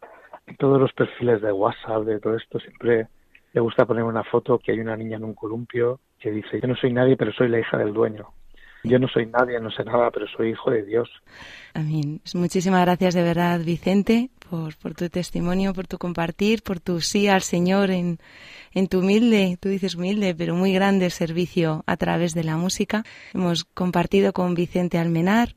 en 0.47 0.57
todos 0.57 0.79
los 0.79 0.91
perfiles 0.93 1.41
de 1.41 1.51
WhatsApp, 1.51 2.03
de 2.03 2.19
todo 2.19 2.35
esto, 2.35 2.59
siempre 2.59 3.07
le 3.53 3.61
gusta 3.61 3.85
poner 3.85 4.03
una 4.03 4.23
foto 4.23 4.59
que 4.59 4.71
hay 4.71 4.79
una 4.79 4.97
niña 4.97 5.17
en 5.17 5.23
un 5.23 5.35
columpio 5.35 5.99
que 6.19 6.31
dice, 6.31 6.59
yo 6.59 6.67
no 6.67 6.75
soy 6.75 6.91
nadie, 6.91 7.15
pero 7.15 7.31
soy 7.33 7.49
la 7.49 7.59
hija 7.59 7.77
del 7.77 7.93
dueño. 7.93 8.29
Yo 8.83 8.99
no 8.99 9.07
soy 9.07 9.27
nadie, 9.27 9.59
no 9.61 9.71
sé 9.71 9.85
nada, 9.85 10.11
pero 10.11 10.27
soy 10.27 10.49
hijo 10.49 10.69
de 10.69 10.83
Dios. 10.83 11.09
Amén. 11.73 12.19
Pues 12.21 12.35
Muchísimas 12.35 12.81
gracias 12.81 13.13
de 13.13 13.23
verdad, 13.23 13.61
Vicente, 13.61 14.29
por, 14.49 14.75
por 14.75 14.93
tu 14.93 15.09
testimonio, 15.09 15.73
por 15.73 15.87
tu 15.87 15.97
compartir, 15.97 16.63
por 16.63 16.81
tu 16.81 16.99
sí 16.99 17.29
al 17.29 17.41
Señor 17.41 17.91
en, 17.91 18.19
en 18.73 18.87
tu 18.89 18.99
humilde, 18.99 19.57
tú 19.61 19.69
dices 19.69 19.95
humilde, 19.95 20.35
pero 20.35 20.55
muy 20.55 20.73
grande 20.73 21.09
servicio 21.11 21.83
a 21.87 21.95
través 21.95 22.33
de 22.33 22.43
la 22.43 22.57
música. 22.57 23.05
Hemos 23.33 23.63
compartido 23.63 24.33
con 24.33 24.53
Vicente 24.53 24.97
Almenar, 24.97 25.55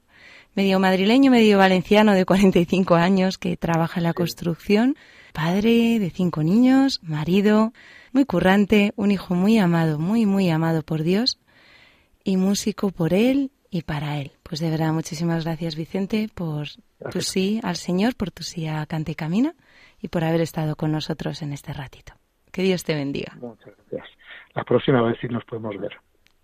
medio 0.54 0.78
madrileño, 0.78 1.32
medio 1.32 1.58
valenciano 1.58 2.12
de 2.12 2.24
45 2.24 2.94
años 2.94 3.38
que 3.38 3.56
trabaja 3.56 3.98
en 3.98 4.04
la 4.04 4.14
construcción, 4.14 4.94
padre 5.32 5.98
de 5.98 6.10
cinco 6.10 6.44
niños, 6.44 7.00
marido, 7.02 7.72
muy 8.12 8.24
currante, 8.24 8.92
un 8.94 9.10
hijo 9.10 9.34
muy 9.34 9.58
amado, 9.58 9.98
muy, 9.98 10.26
muy 10.26 10.48
amado 10.48 10.82
por 10.82 11.02
Dios 11.02 11.40
y 12.26 12.36
músico 12.36 12.90
por 12.90 13.14
él 13.14 13.52
y 13.70 13.82
para 13.82 14.18
él. 14.18 14.32
Pues 14.42 14.60
de 14.60 14.68
verdad, 14.68 14.92
muchísimas 14.92 15.44
gracias 15.44 15.76
Vicente 15.76 16.28
por 16.34 16.66
tu 16.68 16.82
Gracias. 16.98 17.26
sí 17.26 17.60
al 17.62 17.76
Señor, 17.76 18.16
por 18.16 18.32
tu 18.32 18.42
sí 18.42 18.66
a 18.66 18.84
Cante 18.86 19.12
y 19.12 19.14
Camina 19.14 19.54
y 20.02 20.08
por 20.08 20.24
haber 20.24 20.40
estado 20.40 20.74
con 20.74 20.90
nosotros 20.90 21.40
en 21.42 21.52
este 21.52 21.72
ratito. 21.72 22.14
Que 22.50 22.62
Dios 22.62 22.82
te 22.82 22.94
bendiga. 22.94 23.36
Muchas 23.40 23.72
gracias. 23.76 24.08
La 24.54 24.64
próxima 24.64 25.02
vez 25.02 25.16
sí 25.20 25.28
nos 25.28 25.44
podemos 25.44 25.78
ver. 25.78 25.92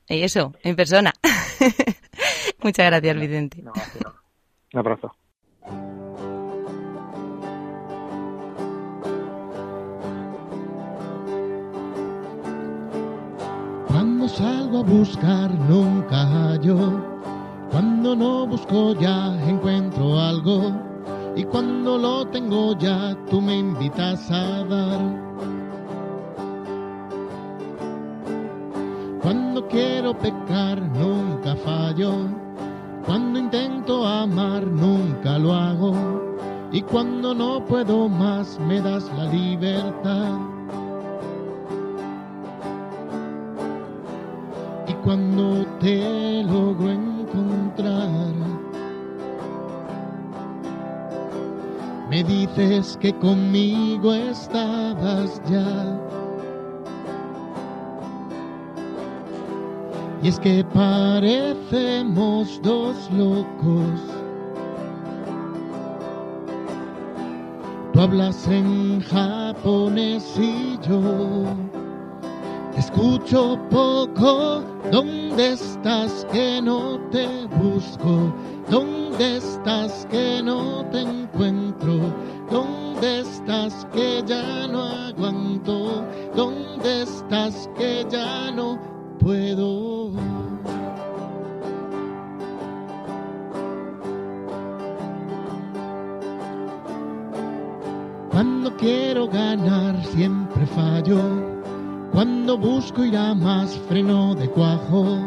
Y 0.08 0.22
eso, 0.22 0.54
en 0.62 0.76
persona. 0.76 1.12
Muchas 2.62 2.86
gracias 2.86 3.16
Vicente. 3.16 3.60
No, 3.62 3.72
no. 4.04 4.14
Un 4.72 4.78
abrazo. 4.78 5.16
Cuando 14.22 14.38
salgo 14.38 14.78
a 14.78 14.82
buscar 14.84 15.50
nunca 15.68 16.24
hallo, 16.24 17.02
cuando 17.72 18.14
no 18.14 18.46
busco 18.46 18.94
ya 18.94 19.34
encuentro 19.48 20.16
algo 20.16 20.70
y 21.34 21.42
cuando 21.42 21.98
lo 21.98 22.24
tengo 22.28 22.78
ya 22.78 23.16
tú 23.28 23.40
me 23.40 23.58
invitas 23.58 24.30
a 24.30 24.62
dar. 24.62 25.00
Cuando 29.22 29.66
quiero 29.66 30.16
pecar 30.16 30.80
nunca 30.80 31.56
fallo, 31.56 32.12
cuando 33.04 33.40
intento 33.40 34.06
amar 34.06 34.64
nunca 34.64 35.36
lo 35.36 35.52
hago 35.52 35.94
y 36.70 36.80
cuando 36.82 37.34
no 37.34 37.64
puedo 37.64 38.08
más 38.08 38.56
me 38.60 38.80
das 38.80 39.10
la 39.16 39.24
libertad. 39.24 40.51
cuando 45.04 45.66
te 45.80 46.44
logro 46.44 46.90
encontrar. 46.90 48.32
Me 52.08 52.22
dices 52.22 52.96
que 53.00 53.12
conmigo 53.18 54.12
estabas 54.14 55.40
ya. 55.50 55.98
Y 60.22 60.28
es 60.28 60.38
que 60.38 60.64
parecemos 60.72 62.60
dos 62.62 63.10
locos. 63.12 64.00
Tú 67.92 68.00
hablas 68.00 68.46
en 68.46 69.00
japonés 69.00 70.38
y 70.38 70.78
yo 70.86 71.44
escucho 72.76 73.58
poco. 73.70 74.62
¿Dónde 74.90 75.52
estás 75.52 76.26
que 76.32 76.60
no 76.62 76.98
te 77.10 77.46
busco? 77.46 78.34
¿Dónde 78.68 79.36
estás 79.36 80.06
que 80.10 80.42
no 80.42 80.84
te 80.90 81.00
encuentro? 81.00 82.00
¿Dónde 82.50 83.20
estás 83.20 83.86
que 83.92 84.22
ya 84.26 84.66
no 84.68 84.82
aguanto? 84.82 86.04
¿Dónde 86.34 87.02
estás 87.02 87.68
que 87.76 88.06
ya 88.10 88.50
no 88.50 88.78
puedo? 89.18 90.12
Cuando 98.30 98.76
quiero 98.76 99.28
ganar 99.28 100.04
siempre 100.06 100.66
fallo. 100.66 101.61
Cuando 102.12 102.58
busco 102.58 103.04
ir 103.06 103.16
a 103.16 103.34
más 103.34 103.74
freno 103.88 104.34
de 104.34 104.46
cuajo. 104.50 105.18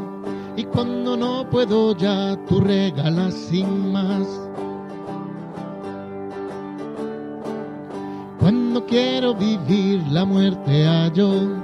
Y 0.55 0.65
cuando 0.65 1.17
no 1.17 1.49
puedo 1.49 1.97
ya 1.97 2.37
tú 2.47 2.61
regalas 2.61 3.33
sin 3.33 3.91
más. 3.91 4.27
Cuando 8.39 8.85
quiero 8.85 9.33
vivir 9.33 10.03
la 10.11 10.25
muerte 10.25 10.85
hallo. 10.85 11.57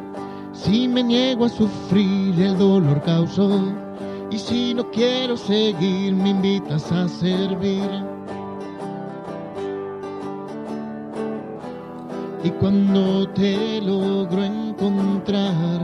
Si 0.53 0.87
me 0.87 1.03
niego 1.03 1.45
a 1.45 1.49
sufrir 1.49 2.41
el 2.41 2.57
dolor 2.57 3.03
causo. 3.03 3.61
Y 4.31 4.39
si 4.39 4.73
no 4.73 4.89
quiero 4.89 5.37
seguir 5.37 6.15
me 6.15 6.31
invitas 6.31 6.91
a 6.91 7.07
servir. 7.07 8.20
Y 12.43 12.49
cuando 12.49 13.27
te 13.29 13.81
logro 13.81 14.43
encontrar, 14.43 15.79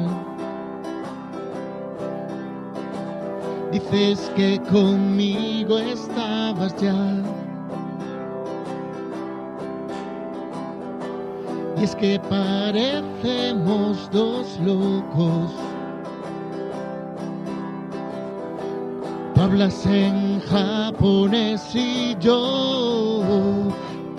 dices 3.72 4.32
que 4.36 4.60
conmigo 4.70 5.78
estabas 5.78 6.76
ya. 6.82 6.95
Y 11.80 11.84
es 11.84 11.95
que 11.95 12.20
parecemos 12.28 14.10
dos 14.12 14.60
locos. 14.60 15.51
Tú 19.36 19.41
hablas 19.41 19.86
en 19.86 20.39
japonés 20.41 21.76
y 21.76 22.16
yo 22.20 22.87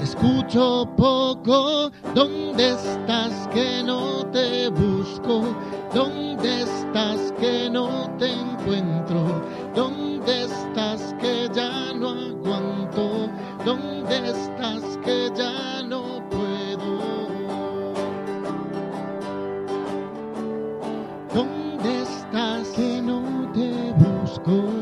escucho 0.00 0.88
poco. 0.96 1.90
¿Dónde 2.14 2.70
estás 2.70 3.48
que 3.48 3.82
no 3.82 4.24
te 4.26 4.68
busco? 4.68 5.42
¿Dónde 5.94 6.62
estás 6.62 7.32
que 7.40 7.68
no 7.70 8.10
te 8.18 8.32
encuentro? 8.32 9.42
¿Dónde 9.74 10.44
estás 10.44 11.14
que 11.20 11.48
ya 11.52 11.92
no 11.94 12.10
aguanto? 12.10 13.28
¿Dónde 13.64 14.30
estás 14.30 14.98
que 15.04 15.30
ya 15.36 15.82
no 15.82 16.22
puedo? 16.30 16.98
¿Dónde 21.34 22.02
estás 22.02 22.68
que 22.68 23.02
no 23.02 23.50
te 23.52 23.92
busco? 23.92 24.77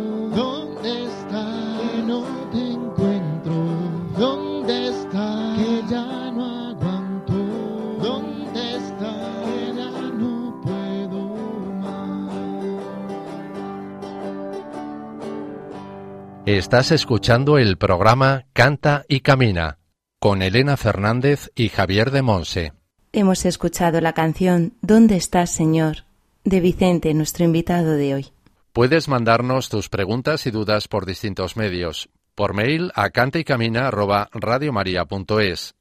Estás 16.47 16.91
escuchando 16.93 17.59
el 17.59 17.77
programa 17.77 18.47
Canta 18.53 19.05
y 19.09 19.19
Camina 19.19 19.81
con 20.21 20.43
Elena 20.43 20.77
Fernández 20.77 21.51
y 21.57 21.71
Javier 21.71 22.13
de 22.13 22.23
Monse. 22.23 22.73
Hemos 23.13 23.45
escuchado 23.45 24.01
la 24.01 24.13
canción 24.13 24.75
¿Dónde 24.81 25.17
estás, 25.17 25.51
Señor? 25.51 26.05
de 26.45 26.61
Vicente, 26.61 27.13
nuestro 27.15 27.45
invitado 27.45 27.97
de 27.97 28.15
hoy. 28.15 28.29
Puedes 28.73 29.09
mandarnos 29.09 29.69
tus 29.69 29.89
preguntas 29.89 30.47
y 30.47 30.53
dudas 30.53 30.87
por 30.87 31.05
distintos 31.05 31.57
medios. 31.57 32.11
Por 32.37 32.55
mail 32.55 32.93
a 32.95 33.11
cantaycamina@radiomaria.es, 33.11 35.75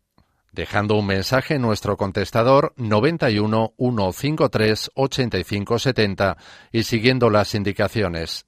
dejando 0.51 0.95
un 0.95 1.05
mensaje 1.05 1.53
en 1.53 1.61
nuestro 1.61 1.95
contestador 1.95 2.73
91 2.77 3.75
153 3.77 4.89
85 4.95 5.77
70 5.77 6.37
y 6.71 6.81
siguiendo 6.81 7.29
las 7.29 7.53
indicaciones. 7.53 8.47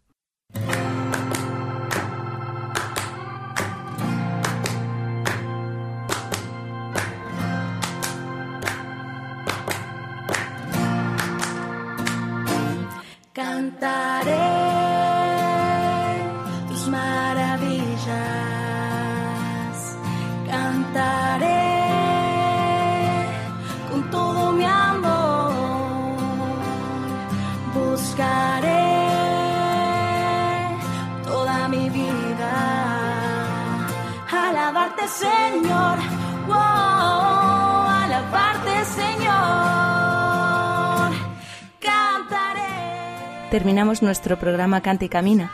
Terminamos 43.91 44.03
nuestro 44.07 44.39
programa 44.39 44.79
Canta 44.79 45.03
y 45.03 45.09
Camina. 45.09 45.51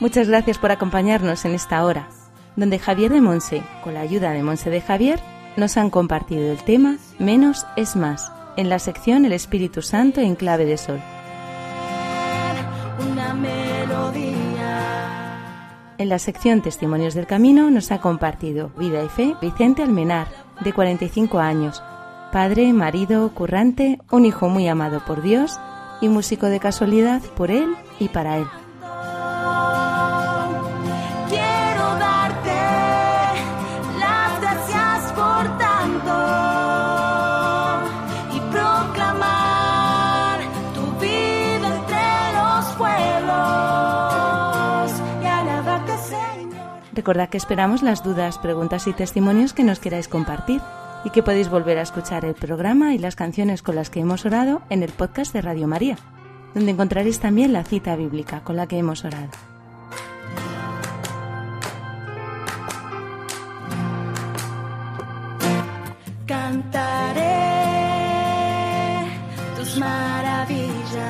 Muchas 0.00 0.28
gracias 0.28 0.56
por 0.56 0.70
acompañarnos 0.70 1.44
en 1.44 1.52
esta 1.52 1.84
hora, 1.84 2.08
donde 2.56 2.78
Javier 2.78 3.12
de 3.12 3.20
Monse, 3.20 3.62
con 3.82 3.92
la 3.92 4.00
ayuda 4.00 4.30
de 4.30 4.42
Monse 4.42 4.70
de 4.70 4.80
Javier, 4.80 5.20
nos 5.58 5.76
han 5.76 5.90
compartido 5.90 6.50
el 6.50 6.56
tema 6.64 6.96
Menos 7.18 7.66
es 7.76 7.94
más, 7.94 8.32
en 8.56 8.70
la 8.70 8.78
sección 8.78 9.26
El 9.26 9.32
Espíritu 9.32 9.82
Santo 9.82 10.22
en 10.22 10.34
clave 10.34 10.64
de 10.64 10.78
sol. 10.78 10.98
una 13.12 13.34
melodía. 13.34 14.54
En 15.98 16.08
la 16.08 16.18
sección 16.18 16.62
Testimonios 16.62 17.12
del 17.12 17.26
Camino 17.26 17.70
nos 17.70 17.92
ha 17.92 18.00
compartido 18.00 18.70
Vida 18.78 19.04
y 19.04 19.08
Fe 19.10 19.36
Vicente 19.42 19.82
Almenar, 19.82 20.28
de 20.64 20.72
45 20.72 21.38
años, 21.38 21.82
padre, 22.32 22.72
marido, 22.72 23.28
currante, 23.34 23.98
un 24.10 24.24
hijo 24.24 24.48
muy 24.48 24.68
amado 24.68 25.04
por 25.04 25.20
Dios 25.20 25.58
y 26.04 26.08
músico 26.08 26.46
de 26.46 26.60
casualidad 26.60 27.22
por 27.36 27.50
él 27.50 27.74
y 27.98 28.08
para 28.08 28.36
él. 28.36 28.46
Quiero 31.28 31.96
darte 31.98 32.60
las 33.98 34.40
gracias 34.40 35.12
por 35.12 35.58
tanto 35.58 36.14
y 38.34 38.40
proclamar 38.52 40.40
tu 40.74 40.84
vida 41.00 41.66
entre 41.74 42.06
los 42.38 42.64
pueblos 42.76 43.72
y 45.22 45.26
alabarte, 45.26 45.96
Señor. 45.98 46.82
Recordad 46.92 47.30
que 47.30 47.38
esperamos 47.38 47.82
las 47.82 48.04
dudas, 48.04 48.38
preguntas 48.38 48.86
y 48.86 48.92
testimonios 48.92 49.54
que 49.54 49.64
nos 49.64 49.80
queráis 49.80 50.08
compartir 50.08 50.60
y 51.04 51.10
que 51.10 51.22
podéis 51.22 51.50
volver 51.50 51.78
a 51.78 51.82
escuchar 51.82 52.24
el 52.24 52.34
programa 52.34 52.94
y 52.94 52.98
las 52.98 53.14
canciones 53.14 53.62
con 53.62 53.76
las 53.76 53.90
que 53.90 54.00
hemos 54.00 54.24
orado 54.24 54.62
en 54.70 54.82
el 54.82 54.90
podcast 54.90 55.32
de 55.32 55.42
Radio 55.42 55.68
María, 55.68 55.98
donde 56.54 56.72
encontraréis 56.72 57.20
también 57.20 57.52
la 57.52 57.64
cita 57.64 57.94
bíblica 57.94 58.40
con 58.42 58.56
la 58.56 58.66
que 58.66 58.78
hemos 58.78 59.04
orado. 59.04 59.28
Cantaré 66.26 67.22
tus 69.56 69.78
maravillas. 69.78 71.04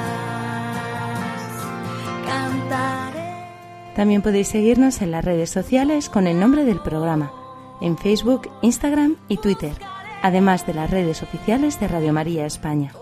Cantaré. 2.26 3.94
También 3.94 4.22
podéis 4.22 4.48
seguirnos 4.48 5.00
en 5.02 5.12
las 5.12 5.24
redes 5.24 5.50
sociales 5.50 6.08
con 6.08 6.26
el 6.26 6.40
nombre 6.40 6.64
del 6.64 6.80
programa, 6.80 7.30
en 7.80 7.96
Facebook, 7.98 8.50
Instagram 8.62 9.16
y 9.28 9.38
Twitter, 9.38 9.74
además 10.22 10.66
de 10.66 10.74
las 10.74 10.90
redes 10.90 11.22
oficiales 11.22 11.80
de 11.80 11.88
Radio 11.88 12.12
María 12.12 12.46
España. 12.46 12.92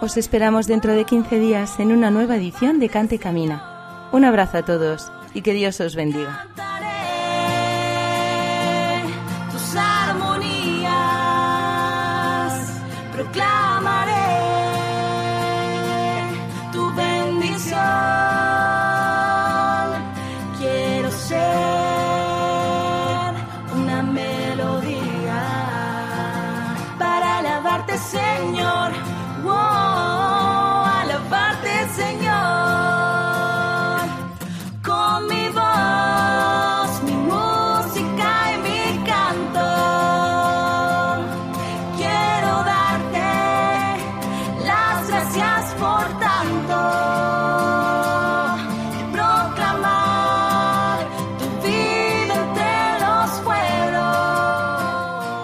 Os 0.00 0.16
esperamos 0.16 0.66
dentro 0.66 0.94
de 0.94 1.04
15 1.04 1.38
días 1.38 1.78
en 1.78 1.92
una 1.92 2.10
nueva 2.10 2.36
edición 2.36 2.80
de 2.80 2.88
Cante 2.88 3.14
y 3.14 3.18
Camina. 3.18 4.08
Un 4.12 4.24
abrazo 4.24 4.58
a 4.58 4.64
todos 4.64 5.12
y 5.32 5.42
que 5.42 5.52
Dios 5.54 5.80
os 5.80 5.94
bendiga. 5.94 6.48